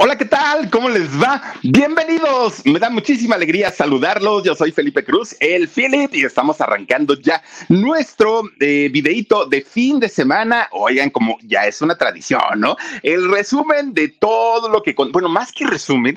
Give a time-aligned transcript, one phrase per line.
[0.00, 0.70] Hola, ¿qué tal?
[0.70, 1.42] ¿Cómo les va?
[1.64, 2.64] Bienvenidos.
[2.64, 4.44] Me da muchísima alegría saludarlos.
[4.44, 9.98] Yo soy Felipe Cruz, el Philip, y estamos arrancando ya nuestro eh, videíto de fin
[9.98, 10.68] de semana.
[10.70, 12.76] Oigan, como ya es una tradición, ¿no?
[13.02, 16.16] El resumen de todo lo que, bueno, más que resumen,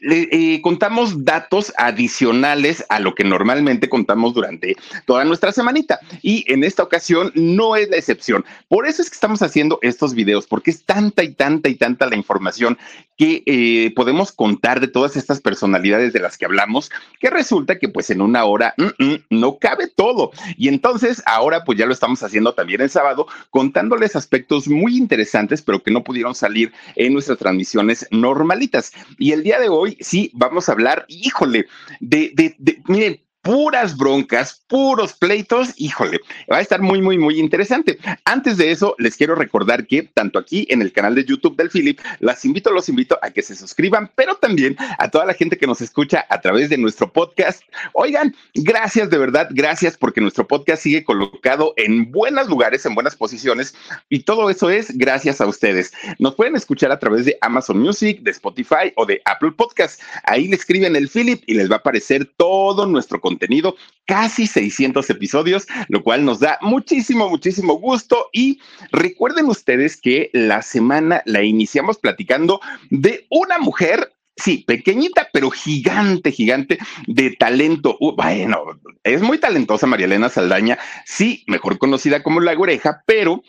[0.00, 6.00] le, eh, contamos datos adicionales a lo que normalmente contamos durante toda nuestra semanita.
[6.22, 8.44] Y en esta ocasión no es la excepción.
[8.68, 12.06] Por eso es que estamos haciendo estos videos, porque es tanta y tanta y tanta
[12.06, 12.78] la información
[13.16, 17.88] que eh, podemos contar de todas estas personalidades de las que hablamos, que resulta que
[17.88, 20.30] pues en una hora mm, mm, no cabe todo.
[20.56, 25.60] Y entonces ahora pues ya lo estamos haciendo también el sábado, contándoles aspectos muy interesantes,
[25.60, 28.92] pero que no pudieron salir en nuestras transmisiones normalitas.
[29.18, 31.66] Y el día de hoy sí vamos a hablar, híjole,
[32.00, 37.38] de, de, de miren, puras broncas, puros pleitos, híjole, va a estar muy, muy, muy
[37.38, 37.98] interesante.
[38.24, 41.70] Antes de eso, les quiero recordar que tanto aquí en el canal de YouTube del
[41.70, 45.56] Philip, las invito, los invito a que se suscriban, pero también a toda la gente
[45.56, 47.62] que nos escucha a través de nuestro podcast.
[47.94, 53.16] Oigan, gracias de verdad, gracias porque nuestro podcast sigue colocado en buenos lugares, en buenas
[53.16, 53.74] posiciones,
[54.10, 55.92] y todo eso es gracias a ustedes.
[56.18, 60.00] Nos pueden escuchar a través de Amazon Music, de Spotify o de Apple Podcast.
[60.24, 63.76] Ahí le escriben el Philip y les va a aparecer todo nuestro contenido contenido,
[64.06, 68.28] casi 600 episodios, lo cual nos da muchísimo, muchísimo gusto.
[68.32, 68.60] Y
[68.90, 72.60] recuerden ustedes que la semana la iniciamos platicando
[72.90, 77.96] de una mujer sí, pequeñita, pero gigante, gigante de talento.
[78.16, 78.64] Bueno,
[79.04, 83.42] es muy talentosa María Elena Saldaña, sí, mejor conocida como La Oreja, pero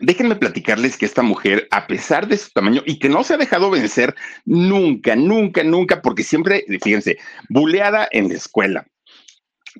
[0.00, 3.36] Déjenme platicarles que esta mujer, a pesar de su tamaño y que no se ha
[3.36, 7.18] dejado vencer nunca, nunca, nunca, porque siempre, fíjense,
[7.48, 8.86] buleada en la escuela.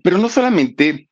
[0.03, 1.09] Pero no solamente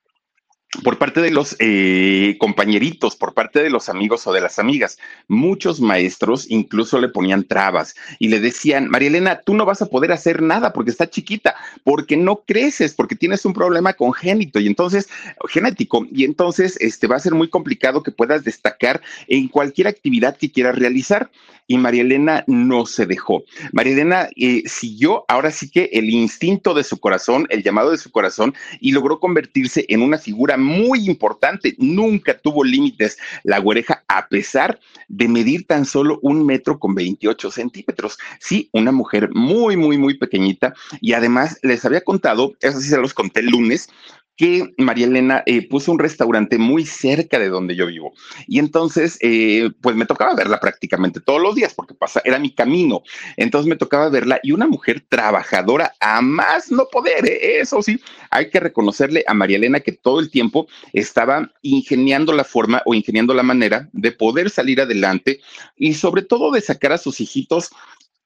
[0.83, 4.99] por parte de los eh, compañeritos, por parte de los amigos o de las amigas.
[5.29, 9.87] Muchos maestros incluso le ponían trabas y le decían, María Elena, tú no vas a
[9.87, 14.67] poder hacer nada porque está chiquita, porque no creces, porque tienes un problema congénito y
[14.67, 15.09] entonces,
[15.49, 20.37] genético, y entonces este, va a ser muy complicado que puedas destacar en cualquier actividad
[20.37, 21.31] que quieras realizar
[21.67, 23.45] y María Elena no se dejó.
[23.73, 27.99] María Elena eh, siguió ahora sí que el instinto de su corazón, el llamado de
[27.99, 31.75] su corazón y logró convertirse en una figura muy importante.
[31.79, 37.51] Nunca tuvo límites la güereja a pesar de medir tan solo un metro con 28
[37.51, 38.19] centímetros.
[38.41, 42.99] Sí, una mujer muy, muy, muy pequeñita y además les había contado, eso sí se
[42.99, 43.89] los conté el lunes,
[44.37, 48.15] que María Elena eh, puso un restaurante muy cerca de donde yo vivo.
[48.47, 52.51] Y entonces, eh, pues me tocaba verla prácticamente todos los días porque pasa, era mi
[52.55, 53.03] camino.
[53.37, 57.27] Entonces me tocaba verla y una mujer trabajadora a más no poder.
[57.27, 57.61] ¿eh?
[57.61, 58.01] Eso sí,
[58.31, 62.95] hay que reconocerle a María Elena que todo el tiempo estaba ingeniando la forma o
[62.95, 65.41] ingeniando la manera de poder salir adelante
[65.77, 67.71] y sobre todo de sacar a sus hijitos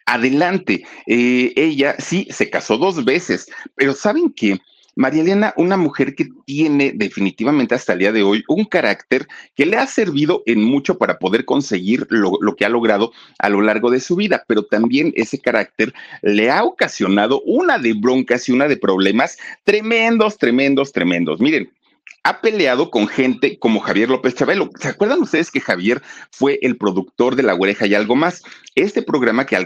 [0.06, 0.84] adelante.
[1.06, 4.60] ella sí se casó dos veces, pero ¿saben qué?
[4.96, 9.66] María Elena, una mujer que tiene definitivamente hasta el día de hoy un carácter que
[9.66, 13.90] le ha servido en mucho para poder conseguir lo, que ha logrado a lo largo
[13.90, 18.68] de su vida, pero también ese carácter le ha ocasionado una de broncas y una
[18.68, 21.40] de problemas tremendos, tremendos, tremendos.
[21.40, 21.70] Miren,
[22.22, 24.70] ha peleado con gente como Javier López Chabelo.
[24.80, 28.42] ¿Se acuerdan ustedes que Javier fue el productor de La Oreja y algo más?
[28.74, 29.56] Este programa que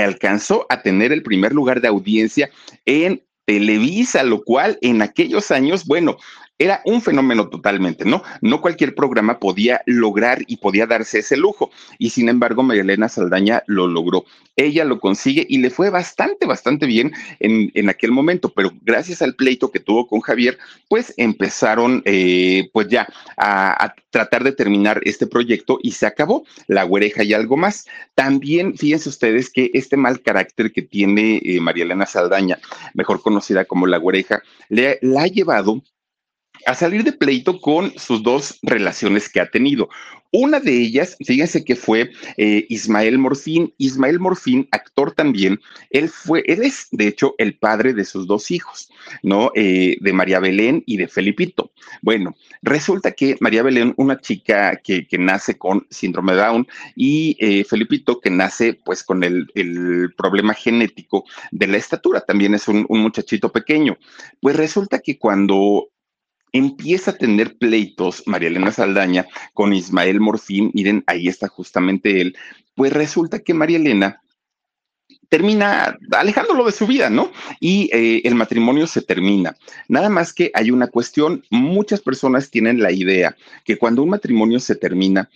[0.00, 2.48] alcanzó a tener el primer lugar de audiencia
[2.86, 6.18] en Televisa, lo cual en aquellos años, bueno,
[6.58, 8.22] era un fenómeno totalmente, ¿no?
[8.40, 11.70] No cualquier programa podía lograr y podía darse ese lujo.
[11.98, 14.24] Y sin embargo, María Elena Saldaña lo logró.
[14.56, 19.20] Ella lo consigue y le fue bastante, bastante bien en, en aquel momento, pero gracias
[19.20, 20.58] al pleito que tuvo con Javier,
[20.88, 23.06] pues empezaron, eh, pues ya,
[23.36, 27.86] a, tratar de terminar este proyecto y se acabó la güereja y algo más.
[28.14, 32.58] También, fíjense ustedes que este mal carácter que tiene eh, María Elena Saldaña,
[32.94, 35.82] mejor conocida como la güereja, le, la ha llevado
[36.66, 39.88] a salir de pleito con sus dos relaciones que ha tenido.
[40.32, 43.72] Una de ellas, fíjense que fue eh, Ismael Morfín.
[43.78, 45.60] Ismael Morfín, actor también,
[45.90, 48.90] él fue, él es de hecho el padre de sus dos hijos,
[49.22, 49.52] ¿no?
[49.54, 51.72] Eh, de María Belén y de Felipito.
[52.02, 56.66] Bueno, resulta que María Belén, una chica que, nace con síndrome de Down,
[56.96, 59.46] y eh, Felipito, que nace pues con el,
[60.16, 63.96] problema genético de la estatura, también es un muchachito pequeño.
[64.40, 65.88] Pues resulta que cuando
[66.52, 72.36] empieza a tener pleitos María Elena Saldaña con Ismael Morfín, miren, ahí está justamente él,
[72.74, 74.22] pues resulta que María Elena
[75.28, 77.30] termina alejándolo de su vida, ¿no?
[77.60, 79.56] Y eh, el matrimonio se termina.
[79.88, 84.60] Nada más que hay una cuestión, muchas personas tienen la idea que cuando un matrimonio
[84.60, 85.28] se termina,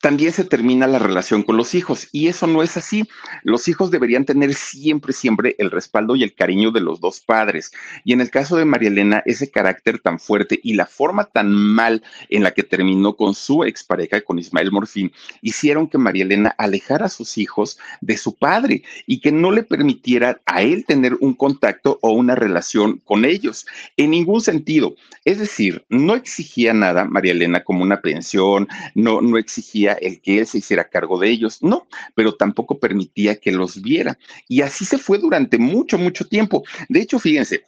[0.00, 3.08] también se termina la relación con los hijos y eso no es así.
[3.42, 7.70] Los hijos deberían tener siempre, siempre el respaldo y el cariño de los dos padres.
[8.04, 11.52] Y en el caso de María Elena, ese carácter tan fuerte y la forma tan
[11.52, 15.12] mal en la que terminó con su expareja, con Ismael Morfín,
[15.42, 19.62] hicieron que María Elena alejara a sus hijos de su padre y que no le
[19.62, 24.94] permitiera a él tener un contacto o una relación con ellos en ningún sentido.
[25.26, 30.38] Es decir, no exigía nada María Elena como una pensión, no, no exigía el que
[30.38, 34.18] él se hiciera cargo de ellos, no, pero tampoco permitía que los viera.
[34.48, 36.64] Y así se fue durante mucho, mucho tiempo.
[36.88, 37.64] De hecho, fíjense,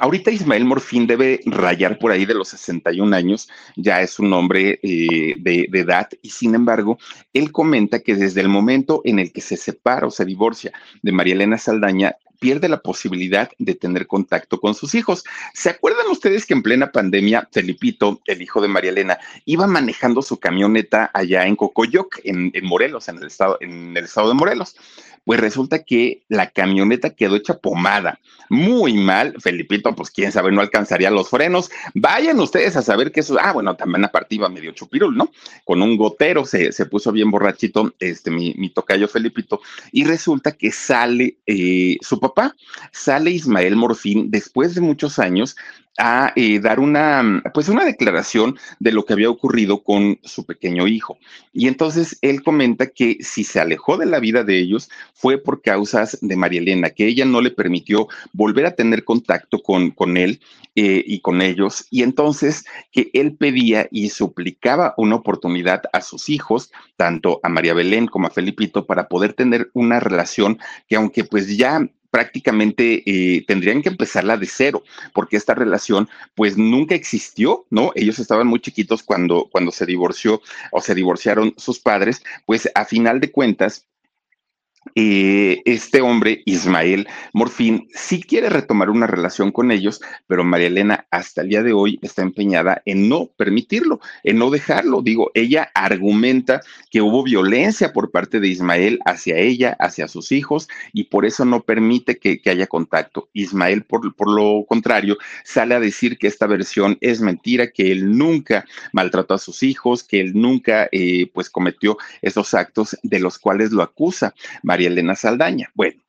[0.00, 4.80] Ahorita Ismael Morfín debe rayar por ahí de los 61 años, ya es un hombre
[4.82, 6.98] eh, de, de, edad, y sin embargo,
[7.32, 11.12] él comenta que desde el momento en el que se separa o se divorcia de
[11.12, 15.24] María Elena Saldaña, pierde la posibilidad de tener contacto con sus hijos.
[15.54, 20.20] ¿Se acuerdan ustedes que en plena pandemia, Felipito, el hijo de María Elena, iba manejando
[20.20, 24.34] su camioneta allá en Cocoyoc, en, en Morelos, en el, estado, en el estado de
[24.34, 24.76] Morelos?
[25.24, 29.34] Pues resulta que la camioneta quedó hecha pomada, muy mal.
[29.40, 31.70] Felipito, pues quién sabe, no alcanzaría los frenos.
[31.94, 33.36] Vayan ustedes a saber que eso.
[33.40, 35.30] Ah, bueno, también aparte iba medio chupirul, ¿no?
[35.64, 39.60] Con un gotero se, se puso bien borrachito, este, mi, mi, tocayo Felipito.
[39.92, 42.54] Y resulta que sale eh, su papá,
[42.92, 45.56] sale Ismael Morfín después de muchos años
[45.96, 50.86] a eh, dar una, pues una declaración de lo que había ocurrido con su pequeño
[50.86, 51.18] hijo.
[51.52, 55.62] Y entonces él comenta que si se alejó de la vida de ellos fue por
[55.62, 60.16] causas de María Elena, que ella no le permitió volver a tener contacto con, con
[60.16, 60.40] él
[60.74, 61.86] eh, y con ellos.
[61.90, 67.74] Y entonces que él pedía y suplicaba una oportunidad a sus hijos, tanto a María
[67.74, 70.58] Belén como a Felipito, para poder tener una relación
[70.88, 76.56] que aunque pues ya prácticamente eh, tendrían que empezarla de cero, porque esta relación pues
[76.56, 77.90] nunca existió, ¿no?
[77.96, 80.40] Ellos estaban muy chiquitos cuando, cuando se divorció
[80.70, 83.88] o se divorciaron sus padres, pues a final de cuentas
[84.94, 91.06] eh, este hombre, Ismael Morfín, sí quiere retomar una relación con ellos, pero María Elena
[91.10, 95.02] hasta el día de hoy está empeñada en no permitirlo, en no dejarlo.
[95.02, 96.60] Digo, ella argumenta
[96.90, 101.44] que hubo violencia por parte de Ismael hacia ella, hacia sus hijos, y por eso
[101.44, 103.30] no permite que, haya contacto.
[103.32, 108.64] Ismael, por, lo contrario, sale a decir que esta versión es mentira, que él nunca
[108.92, 113.72] maltrató a sus hijos, que él nunca eh, pues cometió esos actos de los cuales
[113.72, 114.34] lo acusa.
[114.62, 115.70] María Elena Saldaña.
[115.74, 116.00] Bueno,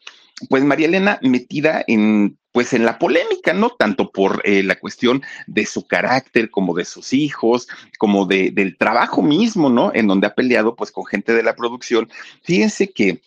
[0.49, 5.21] pues María Elena metida en pues en la polémica, no tanto por eh, la cuestión
[5.45, 7.67] de su carácter, como de sus hijos,
[7.97, 9.91] como de, del trabajo mismo, ¿no?
[9.93, 12.09] En donde ha peleado pues con gente de la producción.
[12.43, 13.19] Fíjense que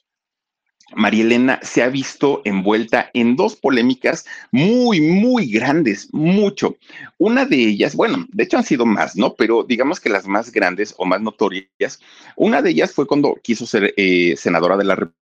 [0.97, 6.79] María Elena se ha visto envuelta en dos polémicas muy, muy grandes, mucho.
[7.19, 9.35] Una de ellas, bueno, de hecho han sido más, ¿no?
[9.35, 12.01] Pero digamos que las más grandes o más notorias,
[12.35, 15.28] una de ellas fue cuando quiso ser eh, senadora de la República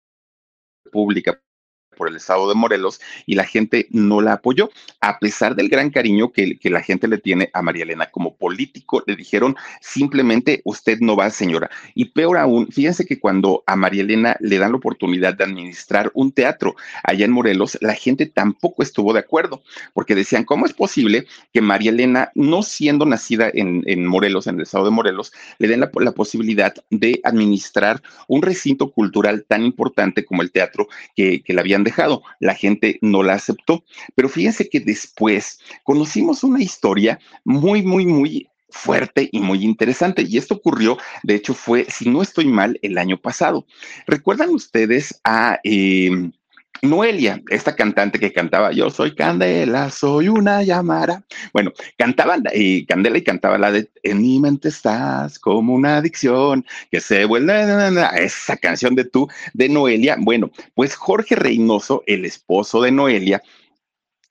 [0.95, 1.39] pública
[1.95, 4.69] por el estado de Morelos y la gente no la apoyó,
[5.01, 8.35] a pesar del gran cariño que, que, la gente le tiene a María Elena como
[8.35, 11.69] político, le dijeron simplemente usted no va, señora.
[11.93, 16.11] Y peor aún, fíjense que cuando a María Elena le dan la oportunidad de administrar
[16.13, 20.73] un teatro allá en Morelos, la gente tampoco estuvo de acuerdo, porque decían, ¿cómo es
[20.73, 25.31] posible que María Elena, no siendo nacida en, en Morelos, en el estado de Morelos,
[25.57, 31.41] le den la, posibilidad de administrar un recinto cultural tan importante como el teatro que,
[31.41, 32.21] que le habían dejado.
[32.41, 33.85] La gente no la aceptó.
[34.13, 40.23] Pero fíjense que después conocimos una historia muy, muy, muy fuerte y muy interesante.
[40.23, 43.65] Y esto ocurrió, de hecho, fue, si no estoy mal, el año pasado.
[44.05, 45.59] ¿Recuerdan ustedes a...
[45.63, 46.31] Eh,
[46.81, 51.23] Noelia, esta cantante que cantaba Yo soy Candela, soy una llamara.
[51.53, 56.65] Bueno, cantaban eh, Candela y cantaba la de En mi mente estás como una adicción
[56.91, 57.55] que se vuelve
[58.17, 60.17] esa canción de tú de Noelia.
[60.19, 63.41] Bueno, pues Jorge Reynoso, el esposo de Noelia,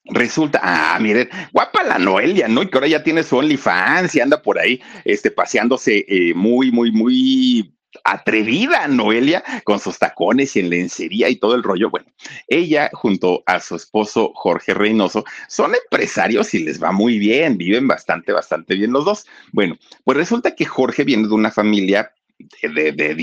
[0.07, 2.63] Resulta, ah, miren, guapa la Noelia, ¿no?
[2.63, 6.71] Y que ahora ya tiene su OnlyFans y anda por ahí, este, paseándose eh, muy,
[6.71, 11.91] muy, muy atrevida Noelia con sus tacones y en lencería y todo el rollo.
[11.91, 12.07] Bueno,
[12.49, 17.87] ella junto a su esposo Jorge Reynoso son empresarios y les va muy bien, viven
[17.87, 19.27] bastante, bastante bien los dos.
[19.53, 22.13] Bueno, pues resulta que Jorge viene de una familia
[22.63, 23.15] de, de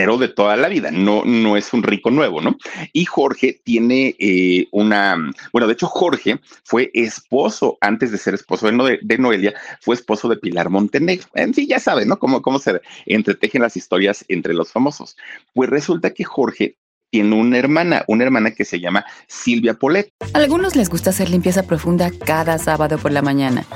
[0.00, 2.56] de toda la vida, no, no es un rico nuevo, ¿no?
[2.92, 5.16] Y Jorge tiene eh, una,
[5.52, 10.36] bueno, de hecho Jorge fue esposo, antes de ser esposo de, Noelia, fue esposo de
[10.36, 11.26] Pilar Montenegro.
[11.34, 12.18] En sí, ya saben, ¿no?
[12.18, 15.16] Cómo, cómo se entretejen las historias entre los famosos.
[15.52, 16.76] Pues resulta que Jorge
[17.10, 20.10] tiene una hermana, una hermana que se llama Silvia Polet.
[20.32, 23.66] A algunos les gusta hacer limpieza profunda cada sábado por la mañana.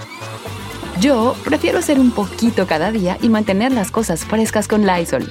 [1.00, 5.30] Yo prefiero hacer un poquito cada día y mantener las cosas frescas con Lysol.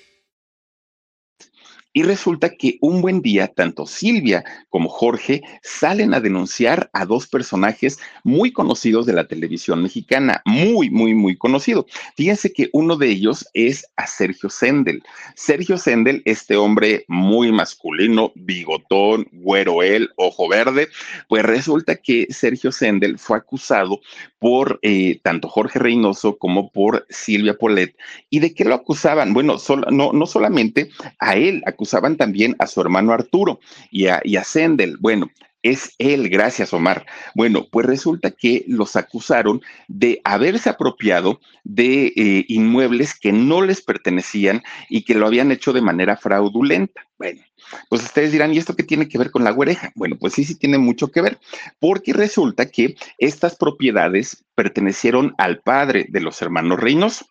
[1.93, 7.27] Y resulta que un buen día, tanto Silvia como Jorge salen a denunciar a dos
[7.27, 11.85] personajes muy conocidos de la televisión mexicana, muy, muy, muy conocido.
[12.15, 15.03] Fíjense que uno de ellos es a Sergio Sendel.
[15.35, 20.87] Sergio Sendel, este hombre muy masculino, bigotón, güero él, ojo verde,
[21.27, 23.99] pues resulta que Sergio Sendel fue acusado
[24.41, 27.95] por eh, tanto Jorge Reynoso como por Silvia Polet.
[28.31, 29.35] ¿Y de qué lo acusaban?
[29.35, 29.57] Bueno,
[29.91, 33.59] no, no solamente a él, acusaban también a su hermano Arturo
[33.91, 34.97] y a, y a Sendel.
[34.99, 35.29] Bueno,
[35.63, 37.05] es él, gracias Omar.
[37.35, 43.81] Bueno, pues resulta que los acusaron de haberse apropiado de eh, inmuebles que no les
[43.81, 47.01] pertenecían y que lo habían hecho de manera fraudulenta.
[47.17, 47.41] Bueno,
[47.89, 49.91] pues ustedes dirán, ¿y esto qué tiene que ver con la güereja?
[49.95, 51.39] Bueno, pues sí, sí tiene mucho que ver,
[51.79, 57.25] porque resulta que estas propiedades pertenecieron al padre de los hermanos Reynoso.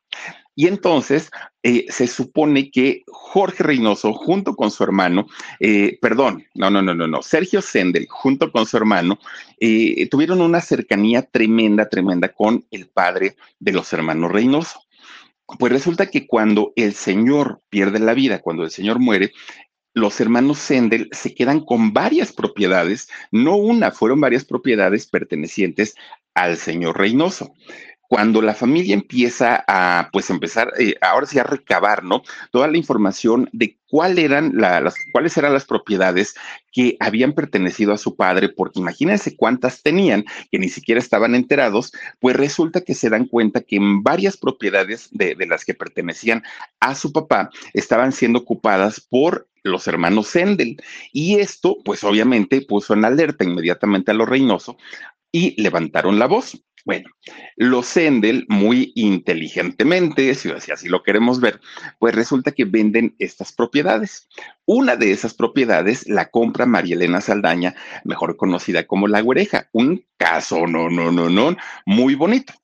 [0.54, 1.30] Y entonces
[1.62, 5.26] eh, se supone que Jorge Reynoso, junto con su hermano,
[5.60, 9.18] eh, perdón, no, no, no, no, no, Sergio Sendel, junto con su hermano,
[9.58, 14.82] eh, tuvieron una cercanía tremenda, tremenda con el padre de los hermanos Reynoso.
[15.58, 19.32] Pues resulta que cuando el señor pierde la vida, cuando el señor muere,
[19.94, 25.94] los hermanos Sendel se quedan con varias propiedades, no una, fueron varias propiedades pertenecientes
[26.34, 27.52] al señor Reynoso
[28.10, 32.22] cuando la familia empieza a, pues, empezar, eh, ahora sí a recabar, ¿no?
[32.50, 36.34] Toda la información de cuál eran las, cuáles eran las propiedades
[36.72, 41.92] que habían pertenecido a su padre, porque imagínense cuántas tenían que ni siquiera estaban enterados,
[42.18, 46.42] pues resulta que se dan cuenta que en varias propiedades de, de las que pertenecían
[46.80, 50.82] a su papá estaban siendo ocupadas por los hermanos Sendel.
[51.12, 54.76] Y esto, pues obviamente, puso en alerta inmediatamente a los Reynoso
[55.32, 56.60] y levantaron la voz.
[56.84, 57.10] Bueno,
[57.56, 61.60] los Sendel, muy inteligentemente, si así lo queremos ver,
[61.98, 64.28] pues resulta que venden estas propiedades.
[64.64, 69.68] Una de esas propiedades la compra María Elena Saldaña, mejor conocida como La Güereja.
[69.72, 72.54] Un caso, no, no, no, no, muy bonito.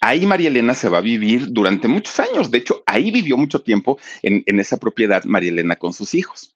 [0.00, 2.50] Ahí María Elena se va a vivir durante muchos años.
[2.50, 6.54] De hecho, ahí vivió mucho tiempo en, en esa propiedad María Elena con sus hijos.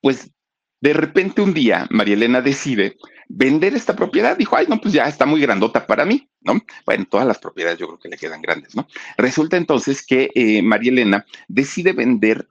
[0.00, 0.30] Pues
[0.80, 2.96] de repente un día María Elena decide
[3.28, 4.36] vender esta propiedad.
[4.36, 6.60] Dijo, ay, no, pues ya está muy grandota para mí, ¿no?
[6.86, 8.86] Bueno, todas las propiedades yo creo que le quedan grandes, ¿no?
[9.16, 12.46] Resulta entonces que eh, María Elena decide vender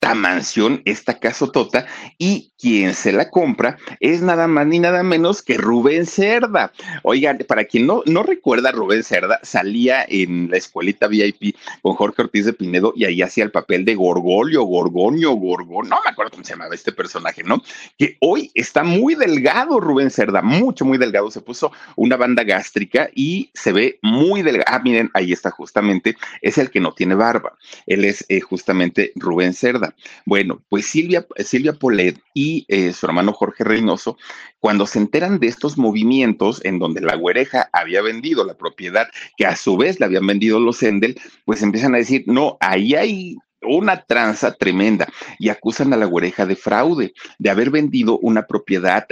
[0.00, 1.86] esta mansión, esta casotota,
[2.18, 6.70] y quien se la compra es nada más ni nada menos que Rubén Cerda.
[7.02, 12.22] Oigan, para quien no, no recuerda, Rubén Cerda salía en la escuelita VIP con Jorge
[12.22, 16.32] Ortiz de Pinedo y ahí hacía el papel de Gorgolio, Gorgonio, Gorgon, no me acuerdo
[16.32, 17.62] cómo se llamaba este personaje, ¿no?
[17.98, 23.08] Que hoy está muy delgado Rubén Cerda, mucho, muy delgado, se puso una banda gástrica
[23.14, 24.66] y se ve muy delgado.
[24.68, 29.12] Ah, miren, ahí está justamente, es el que no tiene barba, él es eh, justamente
[29.16, 29.85] Rubén Cerda.
[30.24, 34.16] Bueno, pues Silvia, Silvia Polet y eh, su hermano Jorge Reynoso,
[34.58, 39.46] cuando se enteran de estos movimientos en donde la güereja había vendido la propiedad, que
[39.46, 43.36] a su vez le habían vendido los Endel, pues empiezan a decir, no, ahí hay
[43.62, 49.06] una tranza tremenda y acusan a la güereja de fraude, de haber vendido una propiedad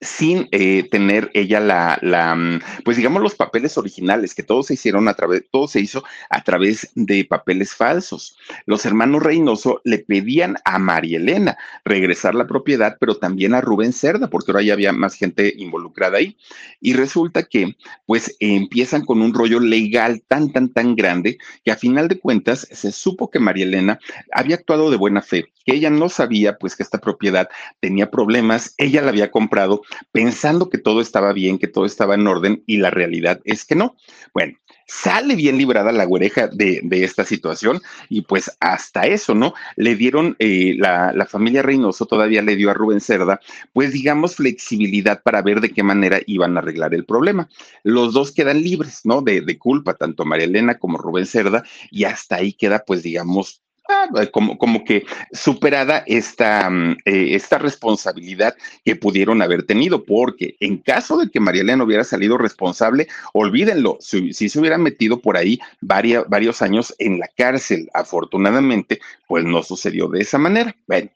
[0.00, 4.74] sin eh, tener ella la, la, mm, pues digamos los papeles originales, que todos se
[4.74, 8.36] hicieron a través, todo se hizo a través de papeles falsos.
[8.66, 13.92] Los hermanos Reynoso le pedían a María Elena regresar la propiedad, pero también a Rubén
[13.92, 16.36] Cerda, porque ahora ya había más gente involucrada ahí.
[16.80, 21.76] Y resulta que, pues, empiezan con un rollo legal tan, tan, tan grande, que a
[21.76, 23.98] final de cuentas se supo que María Elena
[24.32, 27.48] había actuado de buena fe, que ella no sabía, pues, que esta propiedad
[27.80, 29.82] tenía problemas, ella la había comprado
[30.12, 33.74] pensando que todo estaba bien, que todo estaba en orden y la realidad es que
[33.74, 33.96] no.
[34.32, 34.54] Bueno,
[34.86, 39.54] sale bien librada la güereja de, esta situación y pues hasta eso, ¿no?
[39.76, 43.40] Le dieron, eh, la, la, familia Reynoso todavía le dio a Rubén Cerda,
[43.72, 47.48] pues digamos, flexibilidad para ver de qué manera iban a arreglar el problema.
[47.82, 49.22] Los dos quedan libres, ¿no?
[49.22, 53.63] De, de culpa, tanto María Elena como Rubén Cerda, y hasta ahí queda, pues digamos,
[53.86, 60.56] Ah, como, como que superada esta, mm, eh, esta responsabilidad que pudieron haber tenido, porque
[60.60, 65.36] en caso de que María Elena hubiera salido responsable, olvídenlo, si, se hubiera metido por
[65.36, 70.74] ahí varios años en la cárcel, afortunadamente, pues no sucedió de esa manera.
[70.86, 71.10] Bueno,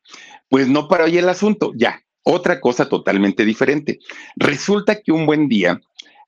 [0.50, 3.98] pues no para hoy el asunto, ya, otra cosa totalmente diferente.
[4.36, 5.80] Resulta que un buen día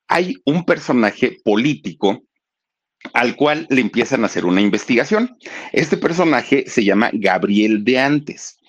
[0.09, 2.23] hay un personaje político
[3.12, 5.37] al cual le empiezan a hacer una investigación.
[5.73, 8.61] Este personaje se llama Gabriel de Antes.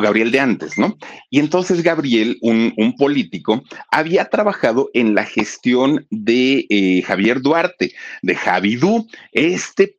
[0.00, 0.96] Gabriel de antes, ¿no?
[1.30, 7.92] Y entonces Gabriel, un, político, había trabajado en la gestión de eh, Javier Duarte,
[8.22, 9.98] de Javidú, este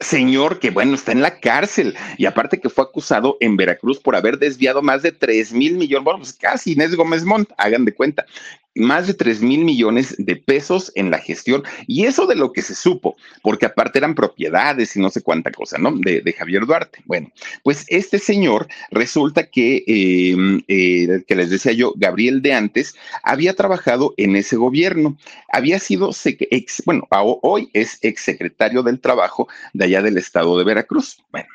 [0.00, 4.16] señor que, bueno, está en la cárcel y aparte que fue acusado en Veracruz por
[4.16, 7.94] haber desviado más de 3 mil millones, bueno, pues casi Inés Gómez Montt, hagan de
[7.94, 8.26] cuenta,
[8.74, 11.62] más de 3 mil millones de pesos en la gestión.
[11.86, 15.50] Y eso de lo que se supo, porque aparte eran propiedades y no sé cuánta
[15.50, 15.92] cosa, ¿no?
[15.92, 17.00] De, Javier Duarte.
[17.04, 17.30] Bueno,
[17.62, 23.54] pues este señor resulta que, em, eh, que les decía yo, Gabriel de antes, había
[23.54, 25.16] trabajado en ese gobierno.
[25.52, 27.06] Había sido, ex, bueno,
[27.42, 31.22] hoy es exsecretario del Trabajo de allá del estado de Veracruz.
[31.30, 31.48] Bueno,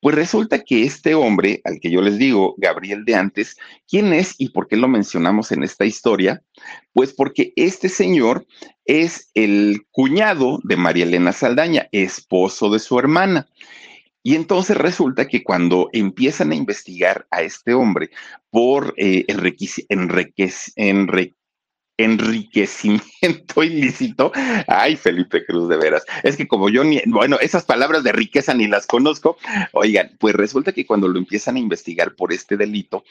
[0.00, 3.56] pues resulta que este hombre, al que yo les digo, Gabriel de antes,
[3.88, 6.42] ¿quién es y por qué lo mencionamos en esta historia?
[6.92, 8.46] Pues porque este señor
[8.84, 13.46] es el cuñado de María Elena Saldaña, esposo de su hermana.
[14.24, 18.10] Y entonces resulta que cuando empiezan a investigar a este hombre
[18.50, 19.24] por eh,
[21.96, 24.32] enriquecimiento ilícito.
[24.66, 26.04] Ay, Felipe Cruz, de veras.
[26.22, 29.36] Es que como yo ni, bueno, esas palabras de riqueza ni las conozco.
[29.72, 33.04] Oigan, pues resulta que cuando lo empiezan a investigar por este delito,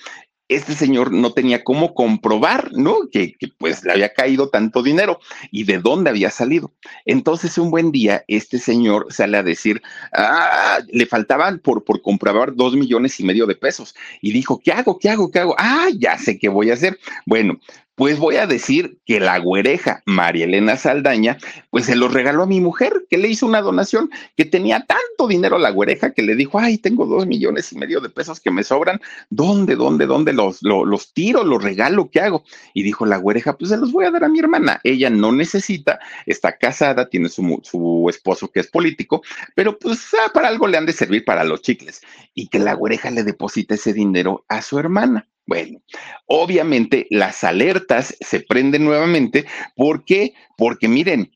[0.51, 3.09] este señor no tenía cómo comprobar, ¿no?
[3.09, 6.73] Que, pues le había caído tanto dinero y de dónde había salido.
[7.05, 12.53] Entonces, un buen día, este señor sale a decir, ah, le faltaban por, por comprobar
[12.53, 13.95] dos millones y medio de pesos.
[14.21, 14.99] Y dijo, ¿qué hago?
[14.99, 15.31] ¿Qué hago?
[15.31, 15.55] ¿Qué hago?
[15.57, 16.99] Ah, ya sé qué voy a hacer.
[17.25, 17.57] Bueno,
[18.01, 21.37] pues voy a decir que la güereja María Elena Saldaña,
[21.69, 25.27] pues se lo regaló a mi mujer, que le hizo una donación, que tenía tanto
[25.27, 28.49] dinero la güereja que le dijo, ay, tengo dos millones y medio de pesos que
[28.49, 32.43] me sobran, ¿dónde, dónde, dónde los, los, tiro, los regalo, qué hago?
[32.73, 35.31] Y dijo la güereja, pues se los voy a dar a mi hermana, ella no
[35.31, 39.21] necesita, está casada, tiene su, su esposo que es político,
[39.53, 42.01] pero pues ah, para algo le han de servir para los chicles,
[42.33, 45.27] y que la güereja le deposita ese dinero a su hermana.
[45.45, 45.81] Bueno,
[46.27, 49.45] obviamente las alertas se prenden nuevamente.
[49.75, 50.33] ¿Por qué?
[50.57, 51.31] Porque miren,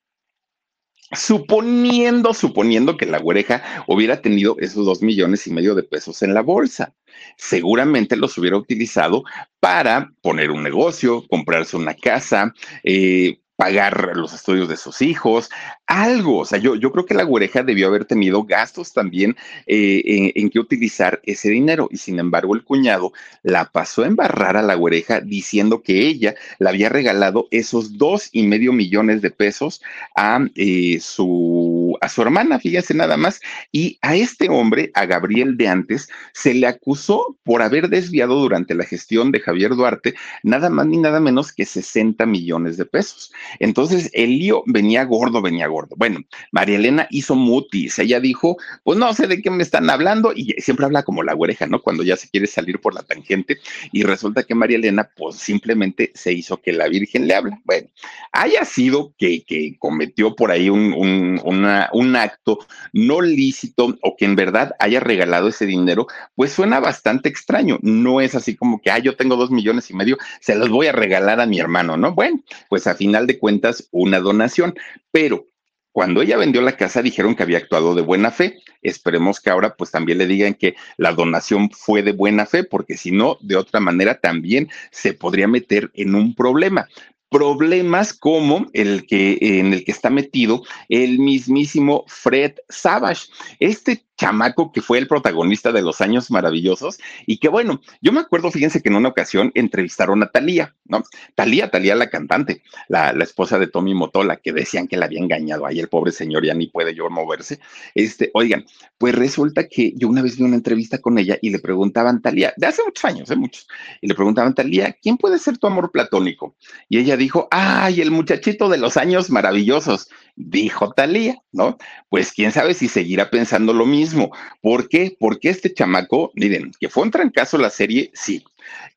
[1.12, 6.34] suponiendo, suponiendo que la güereja hubiera tenido esos dos millones y medio de pesos en
[6.34, 6.94] la bolsa,
[7.38, 9.24] seguramente los hubiera utilizado
[9.60, 15.50] para poner un negocio, comprarse una casa, eh, pagar los estudios de sus hijos,
[15.88, 16.40] algo.
[16.40, 20.32] O sea, yo, yo creo que la güereja debió haber tenido gastos también eh, en,
[20.36, 21.88] en, que utilizar ese dinero.
[21.92, 23.14] Y sin embargo, el cuñado
[23.44, 28.30] la pasó a embarrar a la güereja diciendo que ella le había regalado esos dos
[28.32, 29.82] y medio millones de pesos
[30.16, 33.42] a eh, su a su hermana, fíjense nada más.
[33.72, 38.76] Y a este hombre, a Gabriel de antes, se le acusó por haber desviado durante
[38.76, 43.32] la gestión de Javier Duarte nada más ni nada menos que 60 millones de pesos.
[43.60, 45.96] Entonces, el lío venía gordo, venía gordo.
[45.98, 46.20] Bueno,
[46.52, 48.00] María Elena hizo mutis.
[48.00, 50.34] Ella dijo, pues no sé de qué me están hablando.
[50.36, 51.82] Y siempre habla como la güereja, ¿no?
[51.82, 53.58] Cuando ya se quiere salir por la tangente.
[53.92, 57.62] Y resulta que María Elena, pues simplemente se hizo que la Virgen le habla.
[57.64, 57.90] Bueno,
[58.32, 62.60] haya sido que, que cometió por ahí un, una un acto
[62.94, 67.80] no lícito o que en verdad haya regalado ese dinero, pues suena bastante extraño.
[67.82, 70.88] No es así como que, ah, yo tengo dos millones y medio, se los voy
[70.88, 72.14] a regalar a mi hermano, ¿no?
[72.14, 74.76] Bueno, pues a final de cuentas, una donación,
[75.12, 75.48] pero
[75.96, 78.58] cuando ella vendió la casa dijeron que había actuado de buena fe.
[78.82, 82.98] Esperemos que ahora pues también le digan que la donación fue de buena fe, porque
[82.98, 86.90] si no, de otra manera también se podría meter en un problema
[87.36, 93.24] problemas como el que en el que está metido el mismísimo Fred Savage.
[93.60, 98.22] Este chamaco que fue el protagonista de los años maravillosos y que bueno, yo me
[98.22, 101.04] acuerdo, fíjense que en una ocasión entrevistaron a Talía, ¿no?
[101.36, 105.20] Talía, Talía la cantante, la, la, esposa de Tommy Motola, que decían que la había
[105.20, 107.60] engañado, ahí el pobre señor ya ni puede yo moverse.
[107.94, 108.66] Este, oigan,
[108.98, 112.54] pues resulta que yo una vez vi una entrevista con ella y le preguntaban, Talía,
[112.58, 113.68] de hace muchos años, de muchos,
[114.02, 116.56] y le preguntaban, Talía, ¿quién puede ser tu amor platónico?
[116.90, 121.78] Y ella dijo, ay, el muchachito de los años maravillosos, dijo Talía, ¿no?
[122.10, 125.16] Pues quién sabe si seguirá pensando lo mismo ¿Por qué?
[125.20, 128.44] Porque este chamaco, miren, que fue un trancazo la serie, sí.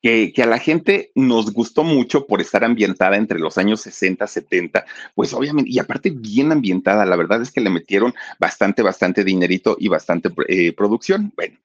[0.01, 4.27] Que, que, a la gente nos gustó mucho por estar ambientada entre los años 60,
[4.27, 9.25] 70, pues obviamente, y aparte bien ambientada, la verdad es que le metieron bastante, bastante
[9.25, 11.33] dinerito y bastante eh, producción.
[11.37, 11.59] Bueno,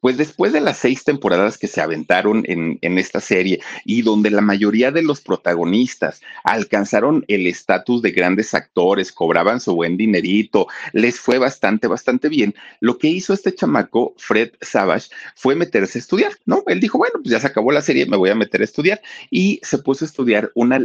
[0.00, 4.40] pues después de las seis temporadas que se aventaron en, esta serie y donde la
[4.40, 11.20] mayoría de los protagonistas alcanzaron el estatus de grandes actores, cobraban su buen dinerito, les
[11.20, 16.32] fue bastante, bastante bien, lo que hizo este chamaco, Fred Savage, fue meterse a estudiar,
[16.44, 16.64] ¿no?
[16.66, 19.00] Él dijo, bueno, pues ya se acabó la serie, me voy a meter a estudiar
[19.30, 20.78] y se puso a estudiar una,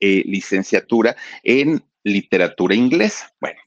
[0.00, 3.32] eh, licenciatura en literatura inglesa.
[3.40, 3.58] Bueno,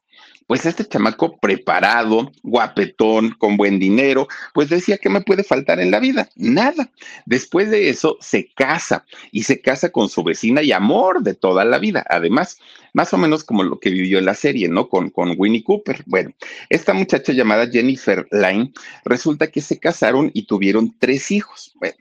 [0.47, 5.91] pues este chamaco preparado, guapetón, con buen dinero, pues decía que me puede faltar en
[5.91, 6.89] la vida, nada.
[7.25, 11.65] Después de eso se casa y se casa con su vecina y amor de toda
[11.65, 12.05] la vida.
[12.09, 12.59] Además,
[12.95, 14.87] más o menos como lo que vivió la serie, ¿no?
[14.87, 16.01] Con, con Winnie Cooper.
[16.05, 16.31] Bueno,
[16.69, 18.71] esta muchacha llamada Jennifer Lyne,
[19.03, 21.73] resulta que se casaron y tuvieron tres hijos.
[21.75, 21.97] Bueno,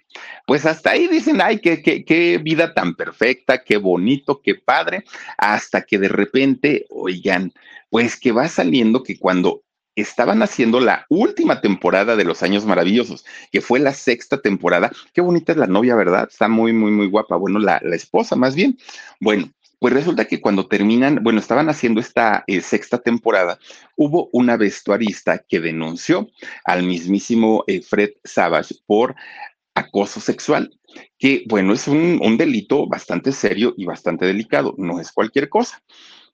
[0.46, 5.04] pues hasta ahí dicen, ay, qué, qué, qué vida tan perfecta, qué bonito, qué padre,
[5.36, 7.52] hasta que de repente, oigan,
[7.90, 9.62] pues que va saliendo que cuando
[9.96, 14.92] estaban haciendo la última temporada de Los Años Maravillosos, que fue la sexta temporada.
[15.12, 16.28] Qué bonita es la novia, ¿verdad?
[16.30, 17.36] Está muy, muy, muy guapa.
[17.36, 18.78] Bueno, la, la esposa más bien.
[19.20, 19.50] Bueno,
[19.84, 23.58] pues resulta que cuando terminan, bueno, estaban haciendo esta eh, sexta temporada,
[23.98, 26.26] hubo una vestuarista que denunció
[26.64, 29.14] al mismísimo eh, Fred Savage por
[29.74, 30.70] acoso sexual,
[31.18, 35.82] que bueno, es un, un delito bastante serio y bastante delicado, no es cualquier cosa.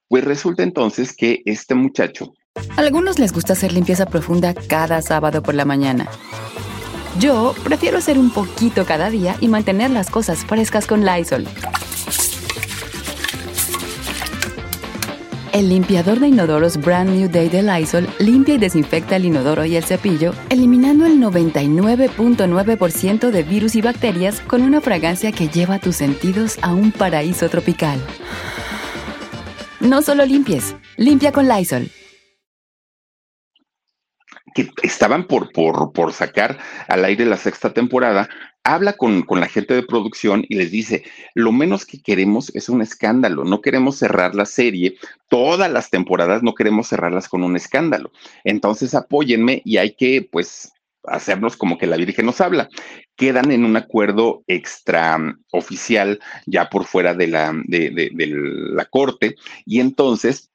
[0.06, 2.32] Pues resulta entonces que este muchacho...
[2.76, 6.08] Algunos les gusta hacer limpieza profunda cada sábado por la mañana.
[7.18, 11.48] Yo prefiero hacer un poquito cada día y mantener las cosas frescas con Lysol.
[15.52, 19.74] El limpiador de inodoros Brand New Day de Lysol limpia y desinfecta el inodoro y
[19.74, 25.96] el cepillo, eliminando el 99.9% de virus y bacterias con una fragancia que lleva tus
[25.96, 28.00] sentidos a un paraíso tropical.
[29.80, 31.90] No solo limpies, limpia con Lysol
[34.54, 36.58] que estaban por, por, por, sacar
[36.88, 38.28] al aire la sexta temporada,
[38.64, 42.68] habla con, con, la gente de producción y les dice, lo menos que queremos es
[42.68, 44.96] un escándalo, no queremos cerrar la serie,
[45.28, 48.12] todas las temporadas no queremos cerrarlas con un escándalo.
[48.44, 50.72] Entonces apóyenme y hay que, pues,
[51.04, 52.68] hacernos como que la Virgen nos habla.
[53.16, 59.80] Quedan en un acuerdo extraoficial ya por fuera de la, de, de la corte y
[59.80, 60.49] entonces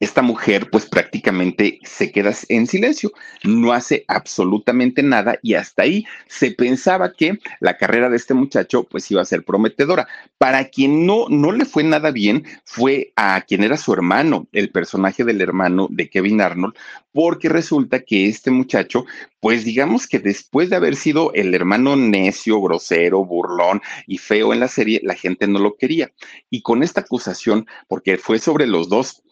[0.00, 6.06] esta mujer pues prácticamente se queda en silencio, no hace absolutamente nada y hasta ahí
[6.28, 10.06] se pensaba que la carrera de este muchacho pues iba a ser prometedora.
[10.38, 14.70] Para quien no, no le fue nada bien fue a quien era su hermano, el
[14.70, 16.74] personaje del hermano de Kevin Arnold,
[17.12, 19.04] porque resulta que este muchacho
[19.40, 24.60] pues digamos que después de haber sido el hermano necio, grosero, burlón y feo en
[24.60, 26.12] la serie, la gente no lo quería.
[26.50, 29.22] Y con esta acusación, porque fue sobre los dos,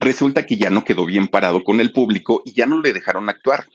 [0.00, 3.28] resulta que ya no quedó bien parado con el público y ya no le dejaron
[3.28, 3.66] actuar.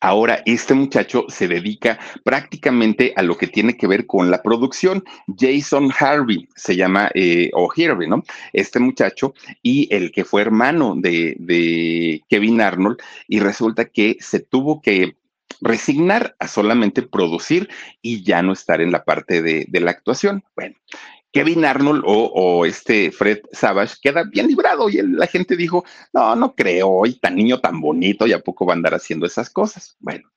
[0.00, 5.02] Ahora, este muchacho se dedica prácticamente a lo que tiene que ver con la producción.
[5.38, 8.22] Jason Harvey se llama, eh, o Harvey, ¿no?
[8.52, 14.40] Este muchacho y el que fue hermano de, de Kevin Arnold y resulta que se
[14.40, 15.16] tuvo que
[15.60, 17.68] resignar a solamente producir
[18.02, 20.44] y ya no estar en la parte de, de la actuación.
[20.54, 20.76] Bueno,
[21.34, 26.54] Kevin Arnold o, este Fred Savage queda bien librado y la gente dijo, no, no
[26.54, 29.96] creo, y tan niño tan bonito, ¿y a poco va a andar haciendo esas cosas?
[29.98, 30.30] Bueno,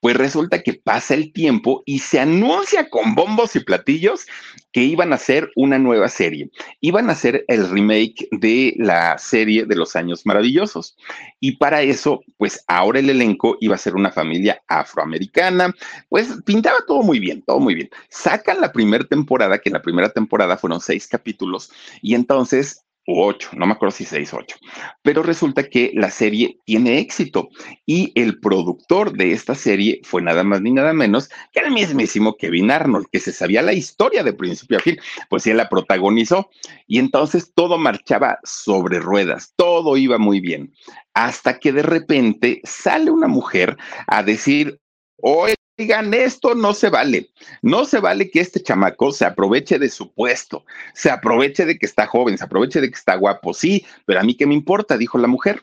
[0.00, 4.26] Pues resulta que pasa el tiempo y se anuncia con bombos y platillos
[4.72, 6.50] que iban a hacer una nueva serie.
[6.80, 10.96] Iban a hacer el remake de la serie de los años maravillosos.
[11.40, 15.74] Y para eso, pues ahora el elenco iba a ser una familia afroamericana.
[16.08, 17.90] Pues pintaba todo muy bien, todo muy bien.
[18.10, 21.70] Sacan la primera temporada, que en la primera temporada fueron seis capítulos,
[22.02, 24.56] y entonces o ocho, no me acuerdo si seis, ocho.
[25.02, 27.48] Pero resulta que la serie tiene éxito
[27.86, 32.36] y el productor de esta serie fue nada más ni nada menos que el mismísimo
[32.36, 34.98] Kevin Arnold, que se sabía la historia de principio a fin,
[35.30, 36.50] pues él la protagonizó
[36.86, 40.74] y entonces todo marchaba sobre ruedas, todo iba muy bien,
[41.14, 44.78] hasta que de repente sale una mujer a decir,
[45.20, 47.30] Oye, Oigan, esto no se vale.
[47.62, 51.86] No se vale que este chamaco se aproveche de su puesto, se aproveche de que
[51.86, 53.54] está joven, se aproveche de que está guapo.
[53.54, 55.62] Sí, pero a mí qué me importa, dijo la mujer.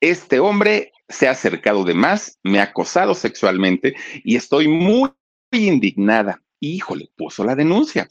[0.00, 3.94] Este hombre se ha acercado de más, me ha acosado sexualmente
[4.24, 5.10] y estoy muy
[5.52, 6.42] indignada.
[6.62, 8.08] Híjole, puso la denuncia.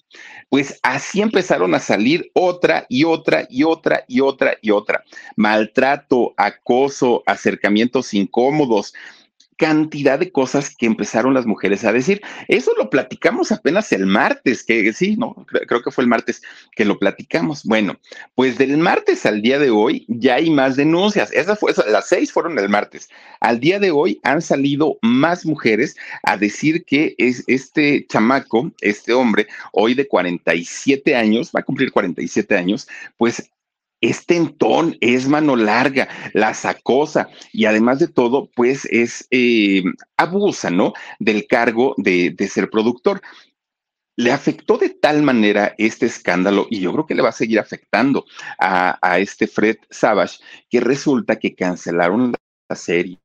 [0.50, 5.04] Pues así empezaron a salir otra y otra y otra y otra y otra.
[5.36, 8.94] Maltrato, acoso, acercamientos incómodos,
[9.60, 12.22] cantidad de cosas que empezaron las mujeres a decir.
[12.48, 16.42] Eso lo platicamos apenas el martes, que sí, no, creo que fue el martes
[16.76, 17.66] que lo platicamos.
[17.66, 18.00] Bueno,
[18.36, 21.34] pues del martes al día de hoy ya hay más denuncias.
[21.34, 23.10] Esas fue, las seis fueron el martes.
[23.42, 29.12] Al día de hoy han salido más mujeres a decir que es este chamaco, este
[29.12, 33.52] hombre, hoy de 47 años, va a cumplir 47 años, pues
[34.02, 39.84] es tentón, es mano larga, las acosa y además de todo, pues es eh,
[40.18, 40.94] abusa, ¿no?
[41.20, 43.22] Del cargo de, ser productor.
[44.16, 47.60] Le afectó de tal manera este escándalo, y yo creo que le va a seguir
[47.60, 48.26] afectando
[48.58, 52.38] a, a este Fred Savage, que resulta que cancelaron la
[52.76, 53.20] serie.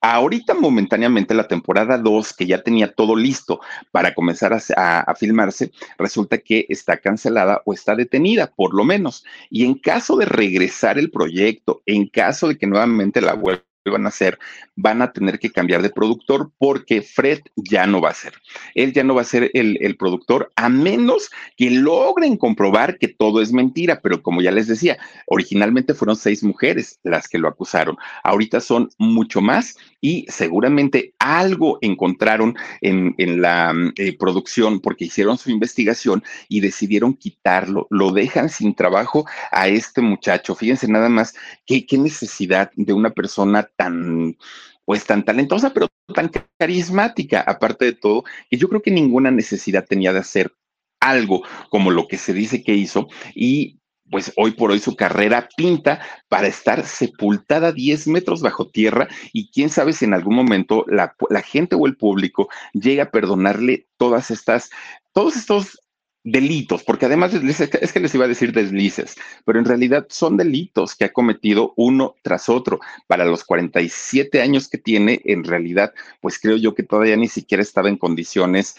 [0.00, 6.38] Ahorita momentáneamente la temporada 2, que ya tenía todo listo para comenzar a, filmarse, resulta
[6.38, 9.24] que está cancelada o está detenida, por lo menos.
[9.48, 14.06] Y en caso de regresar el proyecto, en caso de que nuevamente la vuelva van
[14.06, 14.38] a hacer,
[14.76, 18.34] van a tener que cambiar de productor porque Fred ya no va a ser.
[18.74, 23.08] Él ya no va a ser el, el, productor a menos que logren comprobar que
[23.08, 24.00] todo es mentira.
[24.00, 27.96] Pero como ya les decía, originalmente fueron seis mujeres las que lo acusaron.
[28.22, 35.38] Ahorita son mucho más y seguramente algo encontraron en, en la eh, producción porque hicieron
[35.38, 37.86] su investigación y decidieron quitarlo.
[37.90, 40.54] Lo dejan sin trabajo a este muchacho.
[40.54, 41.34] Fíjense nada más
[41.66, 44.36] qué, qué necesidad de una persona tan
[44.84, 49.86] pues tan talentosa, pero tan carismática, aparte de todo, y yo creo que ninguna necesidad
[49.86, 50.52] tenía de hacer
[51.00, 53.78] algo como lo que se dice que hizo y
[54.10, 59.50] pues hoy por hoy su carrera pinta para estar sepultada 10 metros bajo tierra y
[59.50, 63.88] quién sabe si en algún momento la, la gente o el público llega a perdonarle
[63.96, 64.70] todas estas,
[65.12, 65.80] todos estos
[66.24, 70.96] delitos, porque además es que les iba a decir deslices, pero en realidad son delitos
[70.96, 72.80] que ha cometido uno tras otro.
[73.06, 77.62] Para los 47 años que tiene, en realidad, pues creo yo que todavía ni siquiera
[77.62, 78.76] estaba en condiciones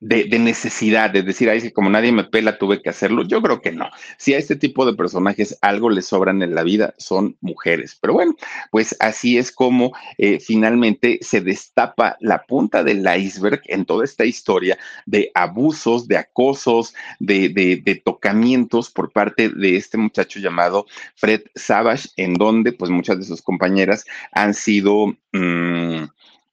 [0.00, 3.22] de, necesidad, de decir, que como nadie me pela, tuve que hacerlo.
[3.24, 3.90] Yo creo que no.
[4.16, 7.98] Si a este tipo de personajes algo les sobran en la vida, son mujeres.
[8.00, 8.36] Pero bueno,
[8.70, 14.24] pues así es como eh, finalmente se destapa la punta del iceberg en toda esta
[14.24, 21.42] historia de abusos, de acosos, de, de, tocamientos por parte de este muchacho llamado Fred
[21.54, 26.04] Savage, en donde pues muchas de sus compañeras han sido, mm,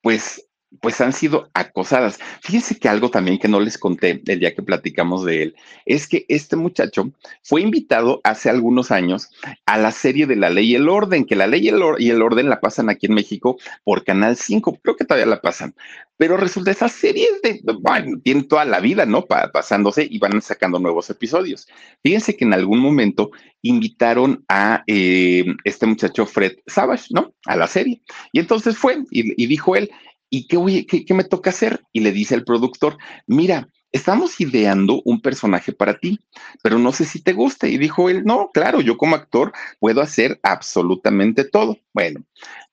[0.01, 0.44] pues,
[0.81, 2.19] pues han sido acosadas.
[2.41, 6.07] Fíjense que algo también que no les conté el día que platicamos de él, es
[6.07, 7.11] que este muchacho
[7.43, 9.29] fue invitado hace algunos años
[9.65, 12.49] a la serie de La Ley y el Orden, que la Ley y el, Orden
[12.49, 15.75] la pasan aquí en México por Canal 5, creo que todavía la pasan,
[16.17, 19.25] pero resulta esa serie de, bueno, tiene toda la vida, ¿no?
[19.25, 21.67] pasándose y van sacando nuevos episodios.
[22.03, 27.33] Fíjense que en algún momento invitaron a eh, este muchacho Fred Savage, ¿no?
[27.45, 28.01] A la serie.
[28.31, 29.89] Y entonces fue y dijo él,
[30.29, 31.81] ¿y qué, qué, me toca hacer?
[31.93, 36.19] Y le dice el productor, mira, estamos ideando un personaje para ti,
[36.61, 37.69] pero no sé si te guste.
[37.69, 41.77] Y dijo él, no, claro, yo como actor puedo hacer absolutamente todo.
[41.93, 42.23] Bueno,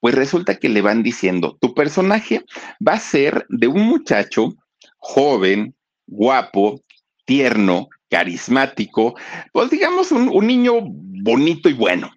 [0.01, 2.45] pues resulta que le van diciendo, tu personaje
[2.87, 4.55] va a ser de un muchacho
[4.99, 5.75] joven,
[6.07, 6.81] guapo,
[7.25, 9.15] tierno, carismático,
[9.53, 12.11] pues digamos un niño bonito y bueno.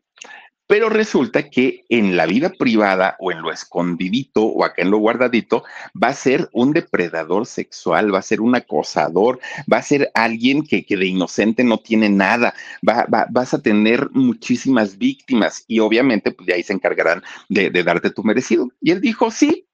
[0.68, 4.98] Pero resulta que en la vida privada o en lo escondidito o acá en lo
[4.98, 5.64] guardadito
[6.02, 9.40] va a ser un depredador sexual, va a ser un acosador,
[9.72, 12.54] va a ser alguien que, de inocente no tiene nada,
[12.88, 17.84] va, vas a tener muchísimas víctimas y obviamente pues de ahí se encargarán de, de
[17.84, 18.72] darte tu merecido.
[18.82, 19.68] Y él dijo, sí,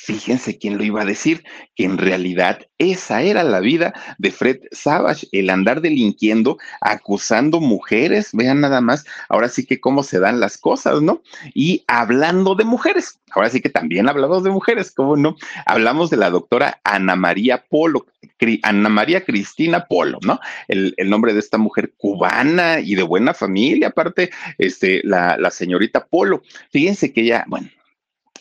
[0.00, 4.60] Fíjense quién lo iba a decir, que en realidad esa era la vida de Fred
[4.70, 10.40] Savage, el andar delinquiendo, acusando mujeres, vean nada más, ahora sí que cómo se dan
[10.40, 11.22] las cosas, ¿no?
[11.52, 15.36] Y hablando de mujeres, ahora sí que también hablamos de mujeres, ¿cómo no?
[15.66, 18.06] Hablamos de la doctora Ana María Polo,
[18.62, 20.38] Ana María Cristina Polo, ¿no?
[20.68, 26.06] El, nombre de esta mujer cubana y de buena familia, aparte, este, la, la señorita
[26.06, 26.42] Polo.
[26.70, 27.68] Fíjense que ella, bueno,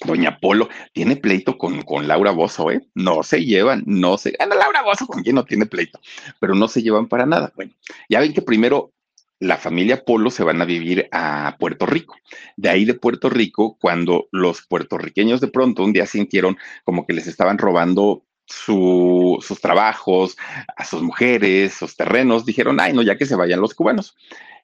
[0.06, 2.82] Doña Polo tiene pleito con, con Laura Bozo, ¿eh?
[2.94, 4.36] No se llevan, no se.
[4.40, 6.00] Ana Laura Bozo, con quién no tiene pleito,
[6.40, 7.52] pero no se llevan para nada.
[7.56, 7.74] Bueno,
[8.10, 8.92] ya ven que primero
[9.40, 12.16] la familia Polo se van a vivir a Puerto Rico.
[12.56, 17.14] De ahí de Puerto Rico, cuando los puertorriqueños de pronto un día sintieron como que
[17.14, 20.38] les estaban robando sus trabajos,
[20.76, 24.16] a sus mujeres, sus terrenos, dijeron, ay, no, ya que se vayan los cubanos.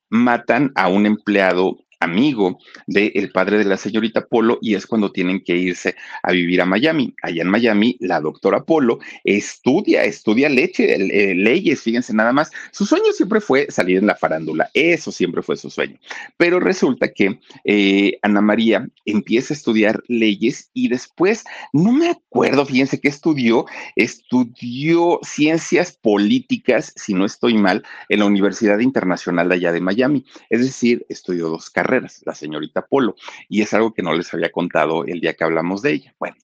[0.10, 5.44] Matan a un empleado amigo del padre de la señorita Polo y es cuando tienen
[5.44, 7.14] que irse a vivir a Miami.
[7.22, 12.52] Allá en Miami, la doctora Polo estudia, estudia leche, eh, leyes, fíjense nada más.
[12.72, 15.98] Su sueño siempre fue salir en la farándula, eso siempre fue su sueño.
[16.38, 22.66] Pero resulta que eh, Ana María empieza a estudiar leyes y después, no me acuerdo,
[22.66, 29.56] fíjense que estudió, estudió ciencias políticas, si no estoy mal, en la Universidad Internacional de
[29.56, 30.26] allá de Miami.
[30.50, 33.16] Es decir, estudió dos carreras la señorita Polo,
[33.50, 36.16] y es algo que no les había contado el día que hablamos de ella.
[36.20, 36.36] Bueno,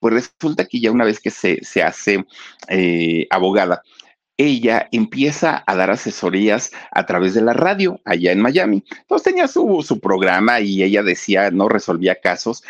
[0.00, 2.24] pues resulta que ya una vez que se, se hace
[2.68, 3.82] eh, abogada,
[4.36, 8.84] ella empieza a dar asesorías a través de la radio allá en Miami.
[9.00, 12.64] Entonces tenía su, su programa y ella decía, no resolvía casos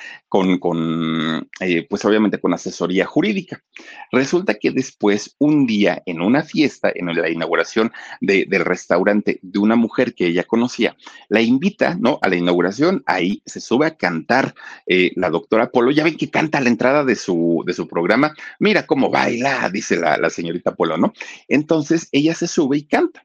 [0.58, 3.62] con, eh, pues obviamente con asesoría jurídica.
[4.10, 9.76] Resulta que después, un día en una fiesta, en la inauguración del restaurante de una
[9.76, 10.96] mujer que ella conocía,
[11.28, 12.18] la invita, ¿no?
[12.20, 14.54] A la inauguración, ahí se sube a cantar
[14.86, 15.92] eh, la doctora Polo.
[15.92, 18.34] Ya ven que canta a la entrada de su, de su programa.
[18.58, 21.12] Mira cómo baila, dice la, la señorita Polo, ¿no?
[21.46, 23.24] Entonces ella se sube y canta.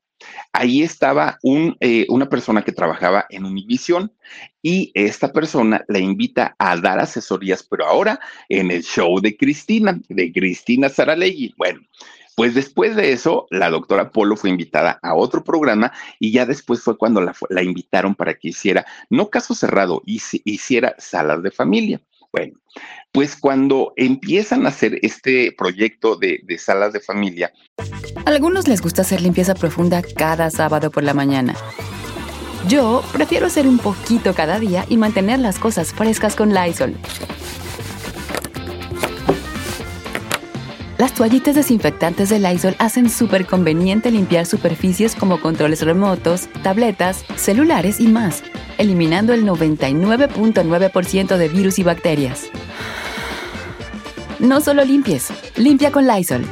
[0.52, 4.12] Ahí estaba un, eh, una persona que trabajaba en Univision
[4.62, 10.00] y esta persona la invita a dar asesorías, pero ahora en el show de Cristina,
[10.10, 11.54] de Cristina Saralegui.
[11.58, 11.82] Bueno,
[12.36, 16.82] pues después de eso, la doctora Polo fue invitada a otro programa y ya después
[16.82, 22.02] fue cuando la, la invitaron para que hiciera, no caso cerrado, hiciera salas de familia.
[22.32, 22.54] Bueno,
[23.12, 27.52] pues cuando empiezan a hacer este proyecto de, salas de familia.
[28.26, 31.56] A algunos les gusta hacer limpieza profunda cada sábado por la mañana.
[32.68, 36.96] Yo prefiero hacer un poquito cada día y mantener las cosas frescas con Lysol.
[41.00, 48.02] Las toallitas desinfectantes de Lysol hacen súper conveniente limpiar superficies como controles remotos, tabletas, celulares
[48.02, 48.44] y más,
[48.78, 52.50] eliminando el 99.9% de virus y bacterias.
[54.40, 56.46] No solo limpies, limpia con Lysol.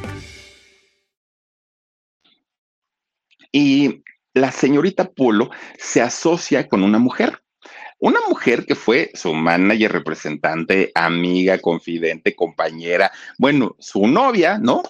[3.52, 4.02] Y
[4.34, 7.44] la señorita Polo se asocia con una mujer
[8.00, 14.84] una mujer que fue su manager, representante, amiga, confidente, compañera, bueno, su novia, ¿no?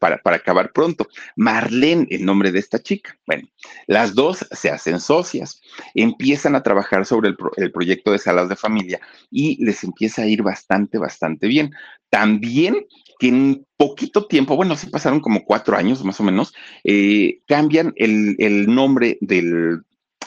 [0.00, 1.06] para, para acabar pronto.
[1.36, 3.16] Marlene, el nombre de esta chica.
[3.26, 3.48] Bueno,
[3.86, 5.60] las dos se hacen socias,
[5.94, 10.26] empiezan a trabajar sobre el, el proyecto de salas de familia y les empieza a
[10.26, 11.72] ir bastante, bastante bien.
[12.08, 12.86] También
[13.18, 17.92] que en poquito tiempo, bueno, sí pasaron como cuatro años más o menos, eh, cambian
[17.96, 19.82] el, el, nombre del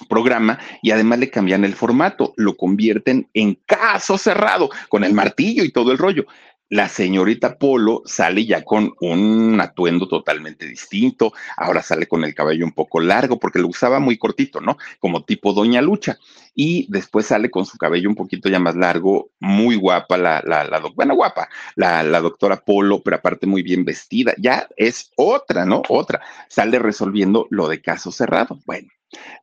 [0.05, 5.63] programa y además le cambian el formato, lo convierten en caso cerrado, con el martillo
[5.63, 6.25] y todo el rollo.
[6.71, 12.63] La señorita Polo sale ya con un atuendo totalmente distinto, ahora sale con el cabello
[12.63, 14.77] un poco largo porque lo usaba muy cortito, ¿no?
[14.99, 16.19] Como tipo Doña Lucha.
[16.53, 20.79] Y después sale con su cabello un poquito ya más largo, muy guapa, la, la,
[20.93, 24.35] bueno, guapa, la, la doctora Polo, pero aparte muy bien vestida.
[24.37, 25.81] Ya es otra, ¿no?
[25.89, 26.21] Otra.
[26.49, 28.59] Sale resolviendo lo de caso cerrado.
[28.65, 28.89] Bueno,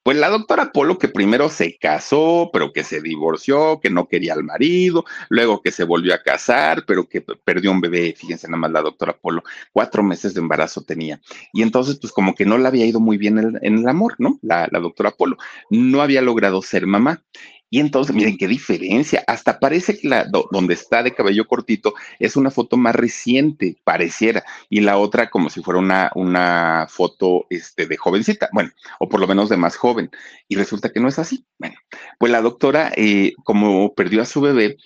[0.03, 4.35] pues la doctora Polo, que primero se casó, pero que se divorció, que no quería
[4.35, 8.59] al marido, luego que se volvió a casar, pero que perdió un bebé, fíjense nada
[8.59, 11.21] más la doctora Polo, cuatro meses de embarazo tenía.
[11.53, 14.39] Y entonces, pues como que no le había ido muy bien en, el amor, ¿no?
[14.43, 15.37] La, la doctora Polo
[15.71, 17.23] no había logrado ser mamá.
[17.69, 19.25] Y entonces, miren qué diferencia.
[19.27, 24.45] Hasta parece que la donde está de cabello cortito es una foto más reciente, pareciera.
[24.69, 28.49] Y la otra como si fuera una, una foto este, de jovencita.
[28.53, 30.11] Bueno, o por lo menos de más joven.
[30.49, 31.45] Y resulta que no es así.
[31.59, 31.77] Bueno,
[32.19, 34.77] pues la doctora, eh, como perdió a su bebé,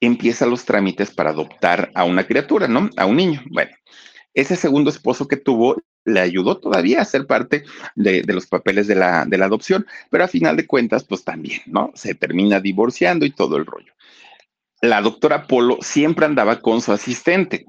[0.00, 2.90] empieza los trámites para adoptar a una criatura, ¿no?
[2.96, 3.42] A un niño.
[3.50, 3.70] Bueno,
[4.34, 5.76] ese segundo esposo que tuvo
[6.08, 10.24] le ayudó todavía a ser parte de, los papeles de la, de la adopción, pero
[10.24, 11.92] a final de cuentas, pues también, ¿no?
[11.94, 13.92] Se termina divorciando y todo el rollo.
[14.80, 17.66] la doctora Polo siempre andaba con su asistente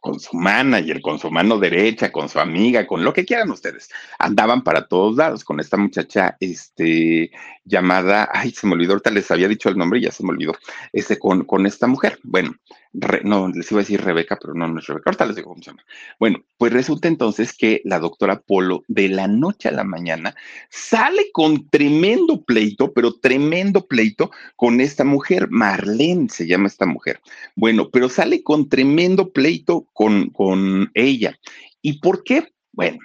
[0.00, 3.88] con su manager, con su mano derecha, con su amiga, con lo que quieran ustedes.
[4.18, 7.30] Andaban para todos lados con esta muchacha, este,
[7.64, 10.30] llamada, ay, se me olvidó, ahorita les había dicho el nombre y ya se me
[10.30, 10.54] olvidó,
[10.92, 12.18] este, con, con esta mujer.
[12.22, 12.54] Bueno,
[12.92, 15.62] no, les iba a decir Rebeca, pero no, no es Rebeca, ahorita les digo cómo
[15.62, 15.84] se llama.
[16.18, 20.34] Bueno, pues resulta entonces que la doctora Polo, de la noche a la mañana,
[20.70, 27.20] sale con tremendo pleito, pero tremendo pleito con esta mujer, Marlene se llama esta mujer.
[27.54, 31.38] Bueno, pero sale con tremendo pleito con, con ella.
[31.82, 32.52] ¿Y por qué?
[32.72, 32.98] Bueno,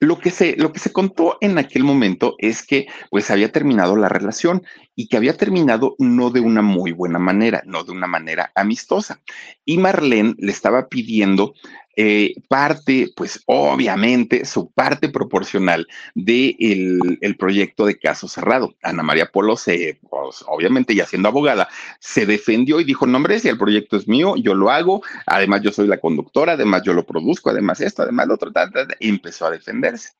[0.00, 3.96] lo que, se, lo que se contó en aquel momento es que pues había terminado
[3.96, 4.62] la relación
[4.94, 9.20] y que había terminado no de una muy buena manera, no de una manera amistosa.
[9.64, 11.54] Y Marlene le estaba pidiendo
[12.00, 15.84] eh, parte, pues obviamente, su parte proporcional
[16.14, 16.56] del
[17.00, 18.76] de el proyecto de caso cerrado.
[18.84, 21.68] Ana María Polo se, pues, obviamente, ya siendo abogada,
[21.98, 25.62] se defendió y dijo, no, hombre, si el proyecto es mío, yo lo hago, además
[25.62, 28.52] yo soy la conductora, además yo lo produzco, además esto, además lo otro,
[29.00, 30.10] y empezó a defenderse.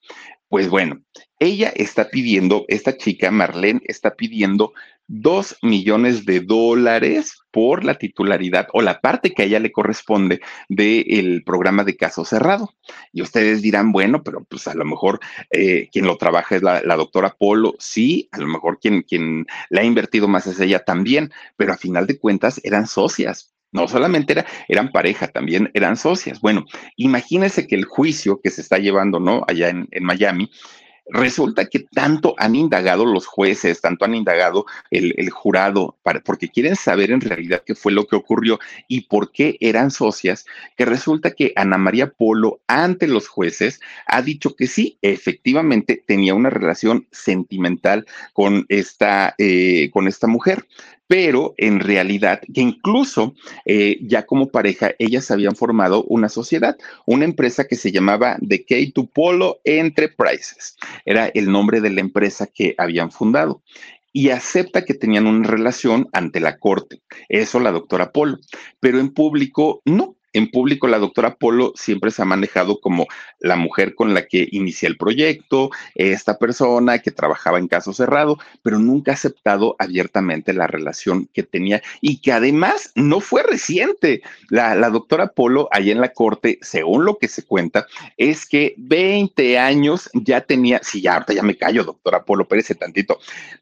[0.48, 1.00] Pues bueno,
[1.38, 4.72] ella está pidiendo, esta chica, Marlene, está pidiendo
[5.08, 10.40] dos millones de dólares por la titularidad o la parte que a ella le corresponde
[10.68, 12.74] del programa de caso cerrado.
[13.12, 15.18] Y ustedes dirán, bueno, pero pues a lo mejor
[15.50, 19.80] eh, quien lo trabaja es la, doctora Polo, sí, a lo mejor quien, quien le
[19.80, 23.54] ha invertido más es ella también, pero a final de cuentas eran socias.
[23.70, 26.40] No solamente era, eran pareja, también eran socias.
[26.40, 26.64] Bueno,
[26.96, 29.44] imagínense que el juicio que se está llevando, ¿no?
[29.46, 30.50] Allá en, en Miami,
[31.10, 37.10] Resulta que tanto han indagado los jueces, tanto han indagado el, jurado, porque quieren saber
[37.10, 40.44] en realidad qué fue lo que ocurrió y por qué eran socias,
[40.76, 46.34] que resulta que Ana María Polo ante los jueces ha dicho que sí, efectivamente tenía
[46.34, 50.66] una relación sentimental con esta, eh, con esta mujer,
[51.08, 53.34] pero en realidad que incluso
[53.64, 58.64] eh, ya como pareja ellas habían formado una sociedad, una empresa que se llamaba The
[58.64, 60.76] K2 Polo Enterprises.
[61.04, 63.62] Era el nombre de la empresa que habían fundado
[64.12, 67.00] y acepta que tenían una relación ante la corte.
[67.28, 68.38] Eso la doctora Polo,
[68.78, 70.17] pero en público no.
[70.34, 73.06] En público, la doctora Polo siempre se ha manejado como
[73.40, 78.38] la mujer con la que inicia el proyecto, esta persona que trabajaba en caso cerrado,
[78.62, 84.22] pero nunca ha aceptado abiertamente la relación que tenía y que además no fue reciente.
[84.50, 87.86] La, la doctora Polo, allá en la corte, según lo que se cuenta,
[88.18, 92.74] es que 20 años ya tenía, sí, ya ahorita ya me callo, doctora Polo, espérese
[92.74, 93.18] tantito,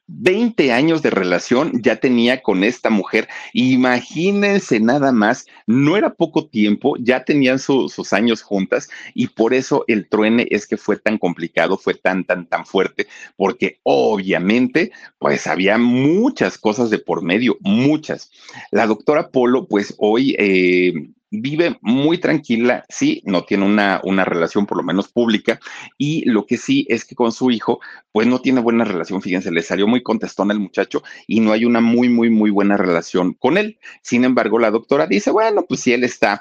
[0.09, 3.29] 20 años de relación ya tenía con esta mujer.
[3.53, 9.53] Imagínense nada más, no era poco tiempo tiempo, ya tenían sus años juntas y por
[9.53, 14.91] eso el truene es que fue tan complicado, fue tan, tan, tan fuerte, porque obviamente,
[15.19, 18.31] pues había muchas cosas de por medio, muchas.
[18.71, 20.35] La doctora Polo, pues hoy...
[20.39, 20.95] Eh,
[21.41, 25.61] vive muy tranquila, sí, no tiene una, una, relación por lo menos pública
[25.99, 27.81] y lo que sí es que con su hijo,
[28.13, 31.65] pues no tiene buena relación, fíjense, le salió muy contestón al muchacho y no hay
[31.65, 33.79] una muy, muy, muy buena relación con él.
[34.03, 36.41] Sin embargo, la doctora dice, bueno, pues si él está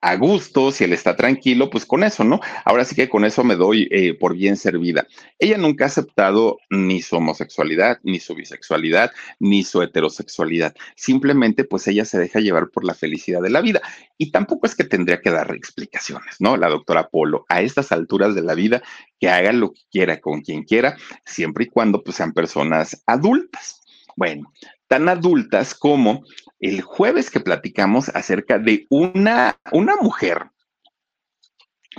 [0.00, 2.40] a gusto, si él está tranquilo, pues con eso, ¿no?
[2.64, 5.06] Ahora sí que con eso me doy eh, por bien servida.
[5.38, 10.74] Ella nunca ha aceptado ni su homosexualidad, ni su bisexualidad, ni su heterosexualidad.
[10.94, 13.80] Simplemente, pues ella se deja llevar por la felicidad de la vida.
[14.18, 16.56] Y tampoco es que tendría que dar explicaciones, ¿no?
[16.56, 18.82] La doctora Polo, a estas alturas de la vida,
[19.18, 23.80] que haga lo que quiera con quien quiera, siempre y cuando pues sean personas adultas.
[24.14, 24.52] Bueno,
[24.88, 26.24] tan adultas como
[26.60, 30.50] el jueves que platicamos acerca de una, una mujer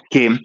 [0.09, 0.39] que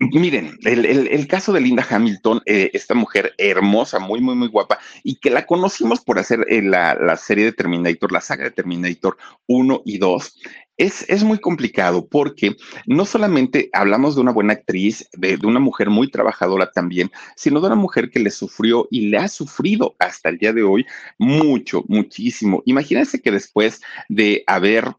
[0.00, 5.16] Miren, el, caso de Linda Hamilton, eh, esta mujer hermosa, muy, muy, muy guapa, y
[5.16, 9.18] que la conocimos por hacer eh, la, la, serie de Terminator, la saga de Terminator
[9.46, 10.34] 1 y 2,
[10.78, 15.90] es, muy complicado porque no solamente hablamos de una buena actriz, de, de, una mujer
[15.90, 20.30] muy trabajadora también, sino de una mujer que le sufrió y le ha sufrido hasta
[20.30, 20.86] el día de hoy
[21.18, 22.62] mucho, muchísimo.
[22.64, 24.94] Imagínense que después de haber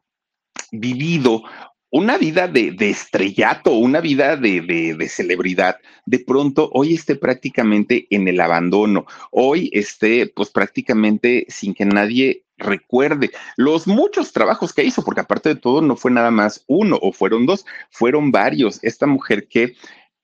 [0.72, 1.44] vivido
[1.92, 8.28] una vida de, estrellato, una vida de, de, celebridad, de pronto hoy esté prácticamente en
[8.28, 15.04] el abandono, hoy esté pues prácticamente sin que nadie recuerde los muchos trabajos que hizo,
[15.04, 18.80] porque aparte de todo no fue nada más uno o fueron dos, fueron varios.
[18.84, 19.76] Esta mujer que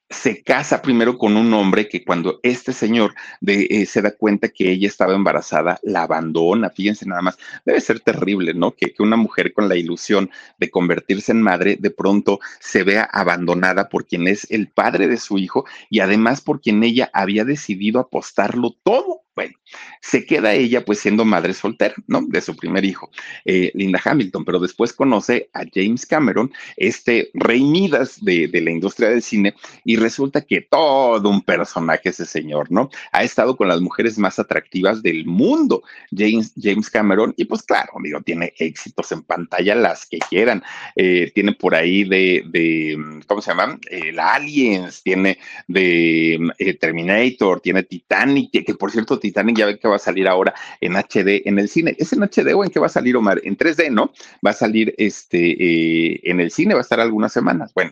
[0.10, 4.50] se casa primero con un hombre que cuando este señor de, eh, se da cuenta
[4.50, 6.70] que ella estaba embarazada, la abandona.
[6.70, 8.72] Fíjense nada más, debe ser terrible, ¿no?
[8.72, 13.04] Que, que, una mujer con la ilusión de convertirse en madre de pronto se vea
[13.04, 17.44] abandonada por quien es el padre de su hijo y además por quien ella había
[17.44, 19.54] decidido apostarlo todo Bueno,
[20.02, 22.24] se queda ella pues siendo madre soltera, ¿no?
[22.28, 23.12] De su primer hijo,
[23.46, 29.10] eh, Linda Hamilton, pero después conoce a James Cameron, este rey Midas de, la industria
[29.10, 29.54] del cine,
[29.86, 32.90] y resulta que todo un personaje ese señor, ¿no?
[33.12, 37.92] Ha estado con las mujeres más atractivas del mundo, James, James Cameron, y pues claro,
[38.02, 40.64] digo, tiene éxitos en pantalla las que quieran,
[40.96, 43.78] eh, tiene por ahí de, ¿cómo se llama?
[43.92, 49.80] El Aliens, tiene de eh, Terminator, tiene Titanic, que, que por cierto, Titanic ya ve
[49.80, 51.96] que va a salir ahora en HD en el cine.
[51.98, 53.42] ¿Es en HD o en qué va a salir, Omar?
[53.44, 54.12] En 3D, ¿no?
[54.46, 57.72] Va a salir este, eh, en el cine, va a estar algunas semanas.
[57.74, 57.92] Bueno,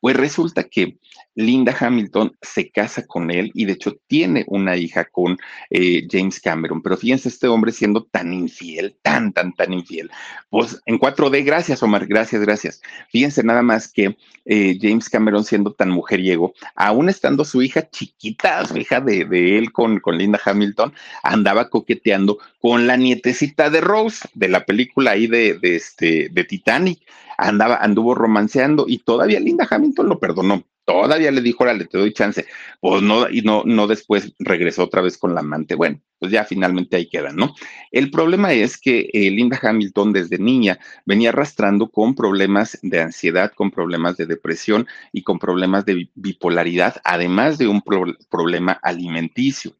[0.00, 0.98] pues resulta que
[1.36, 5.36] Linda Hamilton se casa con él y de hecho tiene una hija con
[5.70, 6.82] eh, James Cameron.
[6.82, 10.10] Pero fíjense, este hombre siendo tan infiel, tan, tan, tan infiel.
[10.48, 12.80] Pues en 4D, gracias Omar, gracias, gracias.
[13.10, 14.16] Fíjense nada más que
[14.46, 19.72] eh, James Cameron siendo tan mujeriego, aún estando su hija chiquita, su hija de, él
[19.72, 25.26] con, con Linda Hamilton, andaba coqueteando con la nietecita de Rose, de la película ahí
[25.26, 27.00] de, de, este, de Titanic.
[27.38, 32.12] Andaba, anduvo romanceando y todavía Linda Hamilton lo perdonó todavía le dijo, órale, te doy
[32.14, 32.46] chance.
[32.80, 35.74] Pues no, y no, no después regresó otra vez con la amante.
[35.74, 37.54] Bueno, pues ya finalmente ahí quedan, ¿no?
[37.90, 43.52] El problema es que eh, Linda Hamilton desde niña venía arrastrando con problemas de ansiedad,
[43.54, 47.82] con problemas de depresión y con problemas de bipolaridad, además de un
[48.30, 49.76] problema alimenticio.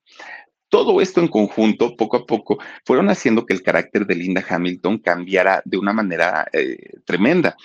[0.68, 4.98] Todo esto en conjunto, poco a poco, fueron haciendo que el carácter de Linda Hamilton
[4.98, 7.56] cambiara de una manera eh, tremenda.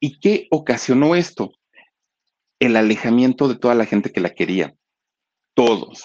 [0.00, 1.52] ¿Y qué ocasionó esto?
[2.58, 4.74] El alejamiento de toda la gente que la quería.
[5.54, 6.04] Todos,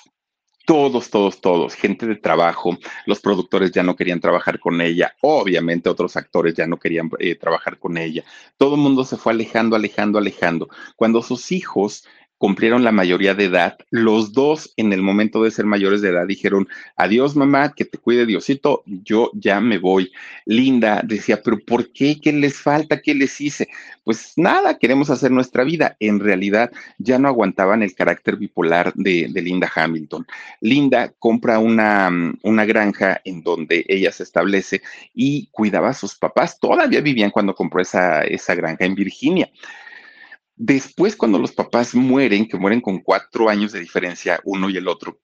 [0.66, 5.90] todos, todos, todos, gente de trabajo, los productores ya no querían trabajar con ella, obviamente
[5.90, 8.24] otros actores ya no querían eh, trabajar con ella,
[8.58, 10.70] todo el mundo se fue alejando, alejando, alejando.
[10.96, 12.06] Cuando sus hijos
[12.42, 16.26] cumplieron la mayoría de edad, los dos en el momento de ser mayores de edad
[16.26, 20.12] dijeron, adiós mamá, que te cuide Diosito, yo ya me voy.
[20.46, 22.20] Linda decía, pero ¿por qué?
[22.20, 23.00] ¿Qué les falta?
[23.00, 23.70] ¿Qué les hice?
[24.04, 25.96] Pues nada, queremos hacer nuestra vida.
[26.00, 30.26] En realidad ya no aguantaban el carácter bipolar de, Linda Hamilton.
[30.62, 32.10] Linda compra una,
[32.42, 34.82] una granja en donde ella se establece
[35.14, 36.60] y cuidaba a sus papás.
[36.60, 39.48] Todavía vivían cuando compró esa, esa granja en Virginia.
[40.64, 44.88] Después, cuando los papás mueren, que mueren con cuatro años de diferencia uno y el
[44.88, 45.18] otro,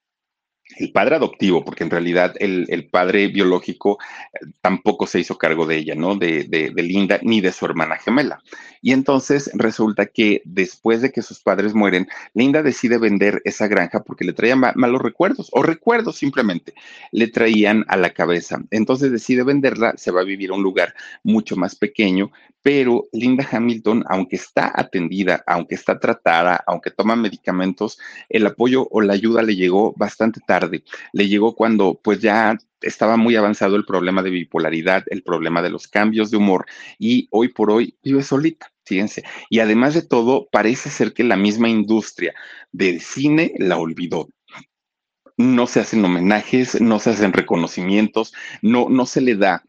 [0.75, 3.97] el padre adoptivo, porque en realidad el, padre biológico
[4.33, 6.15] eh, tampoco se hizo cargo de ella, ¿no?
[6.15, 8.41] De, de, Linda ni de su hermana gemela.
[8.81, 14.03] Y entonces resulta que después de que sus padres mueren, Linda decide vender esa granja
[14.03, 16.73] porque le traían malos recuerdos, o recuerdos simplemente,
[17.11, 18.61] le traían a la cabeza.
[18.71, 20.93] Entonces decide venderla, se va a vivir a un lugar
[21.23, 27.97] mucho más pequeño, pero Linda Hamilton, aunque está atendida, aunque está tratada, aunque toma medicamentos,
[28.29, 30.56] el apoyo o la ayuda le llegó bastante tarde.
[31.13, 35.69] Le llegó cuando pues ya estaba muy avanzado el problema de bipolaridad, el problema de
[35.69, 36.65] los cambios de humor
[36.99, 38.71] y hoy por hoy vive solita.
[38.85, 39.23] Fíjense.
[39.49, 42.33] Y además de todo, parece ser que la misma industria
[42.71, 44.29] del cine la olvidó
[45.37, 49.63] no se hacen homenajes, no se hacen reconocimientos, no, no se le da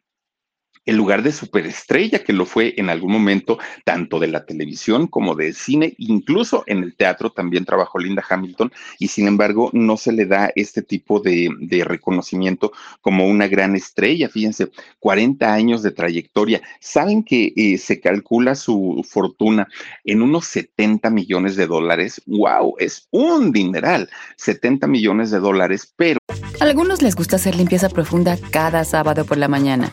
[0.89, 5.35] el lugar de superestrella que lo fue en algún momento, tanto de la televisión como
[5.35, 10.13] del cine, incluso en el teatro también trabajó Linda Hamilton y sin embargo no se
[10.13, 11.51] le da este tipo de,
[11.85, 12.73] reconocimiento
[13.03, 14.31] como una gran estrella.
[14.31, 16.63] Fíjense, 40 años de trayectoria.
[16.81, 19.69] Saben que eh, se calcula su fortuna
[20.05, 22.23] en unos 70 millones de dólares.
[22.25, 22.77] ¡Wow!
[22.79, 24.09] Es un dineral.
[24.37, 26.19] 70 millones de dólares, pero...
[26.61, 29.93] A algunos les gusta hacer limpieza profunda cada sábado por la mañana.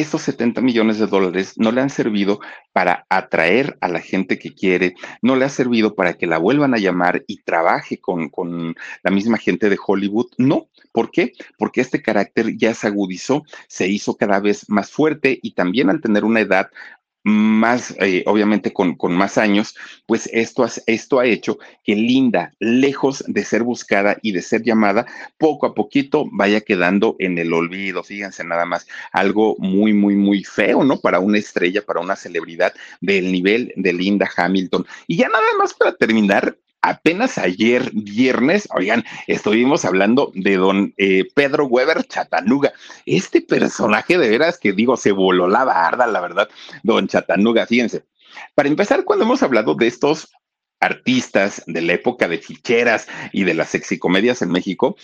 [0.00, 2.40] estos 70 millones de dólares no le han servido
[2.72, 6.74] para atraer a la gente que quiere, no le ha servido para que la vuelvan
[6.74, 10.26] a llamar y trabaje con, con, la misma gente de Hollywood.
[10.38, 11.32] No, ¿por qué?
[11.58, 16.00] Porque este carácter ya se agudizó, se hizo cada vez más fuerte y también al
[16.00, 16.70] tener una edad
[17.26, 19.74] más, eh, obviamente con, con, más años,
[20.06, 25.06] pues esto, esto ha hecho que Linda, lejos de ser buscada y de ser llamada,
[25.36, 28.04] poco a poquito vaya quedando en el olvido.
[28.04, 31.00] Fíjense nada más, algo muy, muy, muy feo, ¿no?
[31.00, 34.86] Para una estrella, para una celebridad del nivel de Linda Hamilton.
[35.08, 36.56] Y ya nada más para terminar,
[36.86, 42.72] apenas ayer viernes, oigan, estuvimos hablando de don eh, Pedro Weber Chatanuga.
[43.04, 46.48] Este personaje de veras que digo, se voló la barda, la verdad,
[46.84, 48.04] don Chatanuga, fíjense.
[48.54, 50.28] Para empezar, cuando hemos hablado de estos
[50.78, 54.96] artistas de la época de ficheras y de las sexicomedias en México,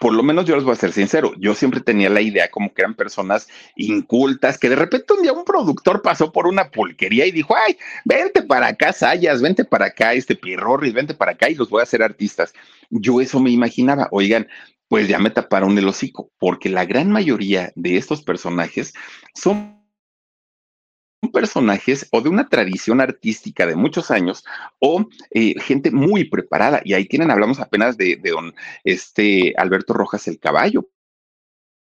[0.00, 2.72] por lo menos yo les voy a ser sincero, yo siempre tenía la idea como
[2.72, 7.26] que eran personas incultas, que de repente un día un productor pasó por una pulquería
[7.26, 7.76] y dijo, ay,
[8.06, 11.80] vente para acá, Sayas, vente para acá, este Pierrorris, vente para acá y los voy
[11.80, 12.54] a hacer artistas.
[12.88, 14.48] Yo eso me imaginaba, oigan,
[14.88, 18.94] pues ya me taparon el hocico, porque la gran mayoría de estos personajes
[19.34, 19.79] son
[21.28, 24.44] personajes o de una tradición artística de muchos años
[24.78, 26.80] o eh, gente muy preparada.
[26.84, 28.54] Y ahí tienen, hablamos apenas de, de don
[28.84, 30.88] este, Alberto Rojas el Caballo,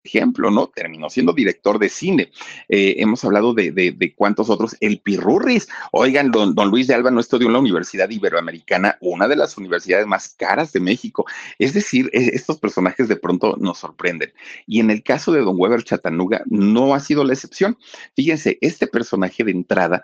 [0.03, 0.67] ejemplo, ¿no?
[0.67, 2.31] Terminó siendo director de cine.
[2.69, 4.75] Eh, hemos hablado de, de, cuántos otros.
[4.79, 5.67] El Pirurris.
[5.91, 9.57] Oigan, don, don, Luis de Alba no estudió en la Universidad Iberoamericana, una de las
[9.57, 11.25] universidades más caras de México.
[11.59, 14.33] Es decir, e, estos personajes de pronto nos sorprenden.
[14.65, 17.77] Y en el caso de don Weber Chatanuga, no ha sido la excepción.
[18.15, 20.03] Fíjense, este personaje de entrada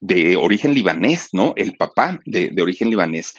[0.00, 1.52] de origen libanés, ¿no?
[1.56, 3.34] El papá de, de origen libanés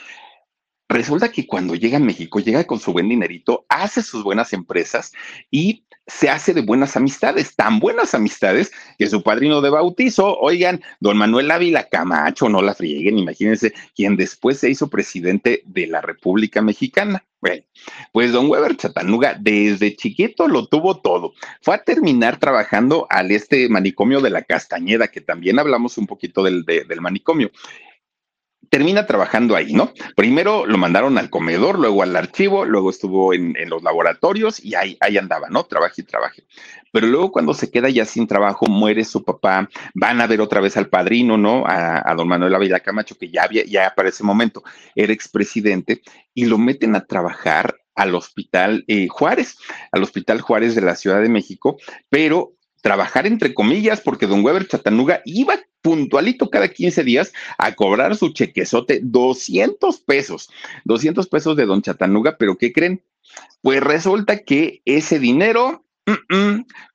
[0.92, 5.14] Resulta que cuando llega a México, llega con su buen dinerito, hace sus buenas empresas
[5.50, 10.82] y se hace de buenas amistades, tan buenas amistades que su padrino de bautizo, oigan,
[11.00, 16.02] don Manuel Ávila Camacho, no la frieguen, imagínense, quien después se hizo presidente de la
[16.02, 17.24] República Mexicana.
[17.40, 17.64] Bueno,
[18.12, 21.32] pues don Weber Chatanuga desde chiquito lo tuvo todo.
[21.62, 26.44] Fue a terminar trabajando al este manicomio de la Castañeda, que también hablamos un poquito
[26.44, 27.50] del, del manicomio
[28.70, 29.92] termina trabajando ahí, ¿no?
[30.16, 34.98] Primero lo mandaron al comedor, luego al archivo, luego estuvo en, los laboratorios y ahí,
[35.02, 35.66] ahí andaba, ¿no?
[35.66, 36.44] Trabaje y trabaje.
[36.92, 40.62] Pero luego cuando se queda ya sin trabajo, muere su papá, van a ver otra
[40.62, 41.64] vez al padrino, ¿no?
[41.66, 44.64] A, don Manuel Ávila Camacho, que ya había, ya para ese momento
[44.96, 46.02] era expresidente,
[46.34, 49.58] y lo meten a trabajar al hospital eh, Juárez,
[49.92, 51.78] al hospital Juárez de la Ciudad de México,
[52.10, 58.16] pero trabajar entre comillas, porque don Weber Chatanuga iba puntualito cada 15 días a cobrar
[58.16, 60.50] su chequezote, 200 pesos,
[60.86, 63.04] 200 pesos de don Chatanuga, pero ¿qué creen?
[63.62, 65.86] Pues resulta que ese dinero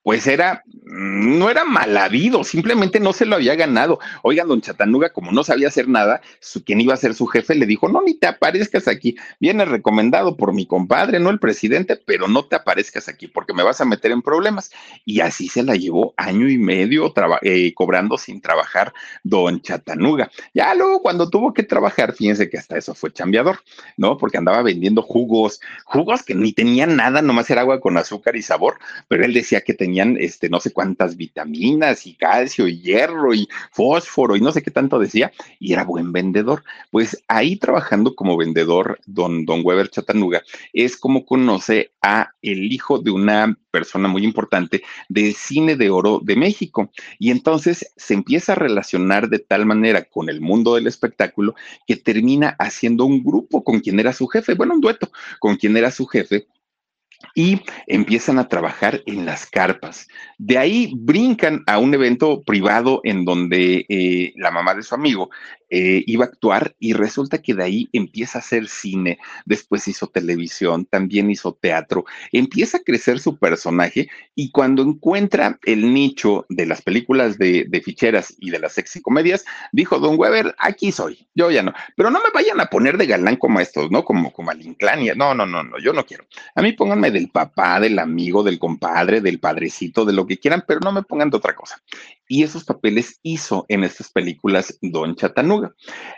[0.06, 3.98] pues era, no era mal habido, simplemente no se lo había ganado.
[4.22, 7.56] Oigan, don Chatanuga, como no sabía hacer nada, su, quien iba a ser su jefe
[7.56, 11.96] le dijo, no, ni te aparezcas aquí, viene recomendado por mi compadre, no el presidente,
[11.96, 14.70] pero no te aparezcas aquí porque me vas a meter en problemas.
[15.04, 18.94] Y así se la llevó año y medio eh, cobrando sin trabajar
[19.24, 20.30] don Chatanuga.
[20.54, 23.58] Ya luego cuando tuvo que trabajar, fíjense que hasta eso fue chambeador,
[23.96, 24.18] ¿no?
[24.18, 28.42] Porque andaba vendiendo jugos, jugos que ni tenían nada, nomás era agua con azúcar y
[28.42, 28.78] sabor,
[29.08, 33.48] pero él decía que tenía este, no sé cuántas vitaminas y calcio y hierro y
[33.70, 36.64] fósforo y no sé qué tanto decía, y era buen vendedor.
[36.90, 40.42] Pues ahí trabajando como vendedor, don, don Weber Chatanuga,
[40.72, 46.20] es como conoce a el hijo de una persona muy importante del cine de oro
[46.22, 46.90] de México.
[47.18, 51.54] Y entonces se empieza a relacionar de tal manera con el mundo del espectáculo
[51.86, 55.76] que termina haciendo un grupo con quien era su jefe, bueno, un dueto con quien
[55.76, 56.46] era su jefe
[57.34, 60.08] y empiezan a trabajar en las carpas.
[60.38, 65.30] De ahí brincan a un evento privado en donde eh, la mamá de su amigo
[65.70, 70.06] eh, iba a actuar y resulta que de ahí empieza a hacer cine, después hizo
[70.06, 76.66] televisión, también hizo teatro, empieza a crecer su personaje y cuando encuentra el nicho de
[76.66, 81.50] las películas de, ficheras y de las sexy comedias, dijo, don Weber, aquí soy, yo
[81.50, 84.04] ya no, pero no me vayan a poner de galán como estos, ¿no?
[84.04, 86.24] Como, como Inclania, no, no, no, no, yo no quiero.
[86.54, 90.64] A mí pónganme del papá, del amigo, del compadre, del padrecito, de lo que quieran,
[90.66, 91.80] pero no me pongan de otra cosa.
[92.28, 95.74] Y esos papeles hizo en estas películas Don Chatanuga.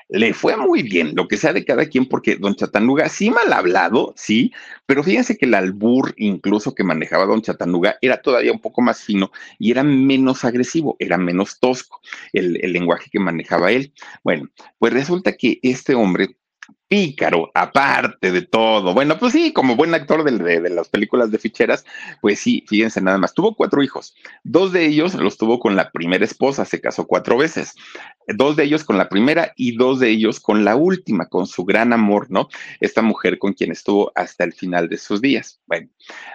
[0.09, 3.53] Le fue muy bien, lo que sea de cada quien, porque Don Chatanuga sí mal
[3.53, 4.53] hablado, sí,
[4.87, 9.03] pero fíjense que el albur incluso que manejaba Don Chatanuga era todavía un poco más
[9.03, 12.01] fino y era menos agresivo, era menos tosco
[12.33, 13.93] el, el lenguaje que manejaba él.
[14.25, 14.49] Bueno,
[14.79, 16.38] pues resulta que este hombre
[16.89, 18.95] pícaro, aparte de todo.
[18.95, 21.85] Bueno, pues sí, como buen actor de, las películas de ficheras,
[22.21, 24.15] pues sí, fíjense nada más, tuvo cuatro hijos.
[24.43, 27.75] Dos de ellos los tuvo con la primera esposa, se casó cuatro veces.
[28.27, 31.65] Dos de ellos con la primera y dos de ellos con la última, con su
[31.65, 32.49] gran amor, ¿no?
[32.81, 35.61] Esta mujer con quien estuvo hasta el final de sus días.
[35.67, 35.89] Bueno,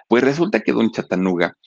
[0.07, 1.57] pues resulta que don Chatanuga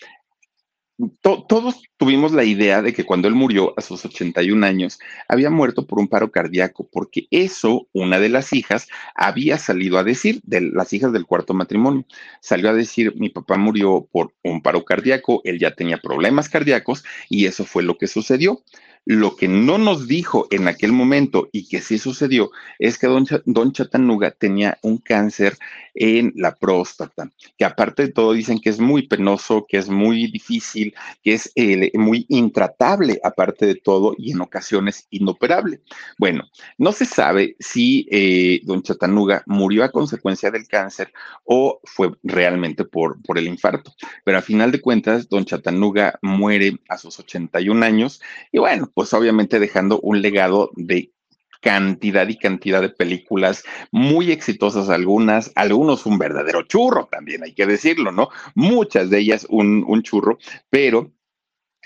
[1.21, 5.87] todos tuvimos la idea de que cuando él murió a sus 81 años, había muerto
[5.87, 10.63] por un paro cardíaco, porque eso una de las hijas había salido a decir, de
[10.63, 12.07] las hijas del cuarto matrimonio,
[12.41, 17.05] salió a decir, mi papá murió por un paro cardíaco, él ya tenía problemas cardíacos
[17.29, 18.63] y eso fue lo que sucedió.
[19.09, 22.51] Lo que no nos dijo en aquel momento y que sí sucedió
[22.81, 25.57] es que don, don Chatanuga tenía un cáncer
[25.95, 30.31] en la próstata, que aparte de todo dicen que es muy penoso, que es muy
[30.31, 30.93] difícil,
[31.23, 35.81] que es eh, muy intratable aparte de todo y en ocasiones inoperable.
[36.19, 36.43] Bueno,
[36.77, 41.13] no se sabe si eh, don Chatanuga murió a consecuencia del cáncer
[41.45, 43.95] o fue realmente por, por el infarto,
[44.25, 49.13] pero a final de cuentas don Chatanuga muere a sus 81 años y bueno, pues
[49.13, 51.13] obviamente dejando un legado de
[51.61, 57.67] cantidad y cantidad de películas muy exitosas algunas, algunos un verdadero churro también, hay que
[57.67, 58.31] decirlo, ¿no?
[58.55, 60.39] Muchas de ellas un, un churro,
[60.71, 61.13] pero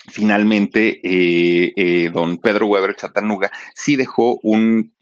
[0.07, 4.95] finalmente eh, eh, don Pedro Weber Chatanuga sí dejó un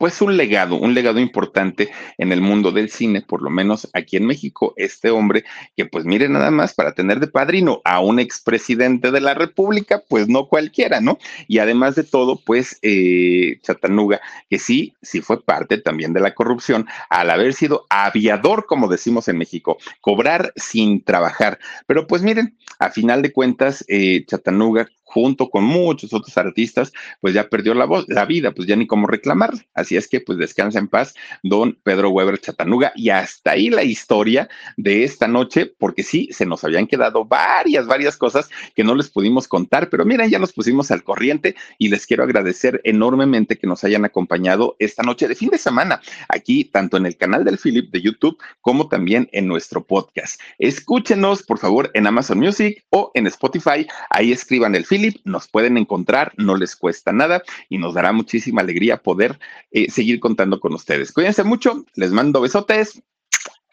[0.00, 4.16] pues un legado, un legado importante en el mundo del cine, por lo menos aquí
[4.16, 5.44] en México, este hombre
[5.76, 10.02] que pues mire nada más para tener de padrino a un expresidente de la República,
[10.08, 11.18] pues no cualquiera, ¿no?
[11.48, 16.32] Y además de todo, pues eh, Chatanuga, que sí, sí fue parte también de la
[16.32, 21.58] corrupción al haber sido aviador, como decimos en México, cobrar sin trabajar.
[21.86, 27.34] Pero pues miren, a final de cuentas, eh, Chatanuga junto con muchos otros artistas, pues
[27.34, 29.52] ya perdió la voz, la vida, pues ya ni cómo reclamar.
[29.74, 32.92] Así es que pues descansa en paz, don Pedro Weber Chatanuga.
[32.94, 37.86] Y hasta ahí la historia de esta noche, porque sí, se nos habían quedado varias,
[37.86, 41.88] varias cosas que no les pudimos contar, pero miren, ya nos pusimos al corriente y
[41.88, 46.64] les quiero agradecer enormemente que nos hayan acompañado esta noche de fin de semana, aquí
[46.64, 50.40] tanto en el canal del Philip de YouTube como también en nuestro podcast.
[50.58, 53.86] Escúchenos, por favor, en Amazon Music o en Spotify.
[54.10, 58.62] Ahí escriban el Philip nos pueden encontrar, no les cuesta nada y nos dará muchísima
[58.62, 59.38] alegría poder
[59.70, 61.12] eh, seguir contando con ustedes.
[61.12, 63.02] Cuídense mucho, les mando besotes.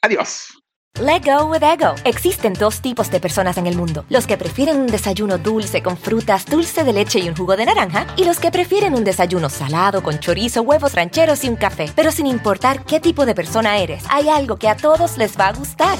[0.02, 0.50] Adiós.
[1.00, 1.94] Let go with ego.
[2.06, 5.96] Existen dos tipos de personas en el mundo: los que prefieren un desayuno dulce con
[5.96, 9.50] frutas, dulce de leche y un jugo de naranja, y los que prefieren un desayuno
[9.50, 11.92] salado con chorizo, huevos rancheros y un café.
[11.96, 15.50] Pero sin importar qué tipo de persona eres, hay algo que a todos les va
[15.50, 16.00] a gustar.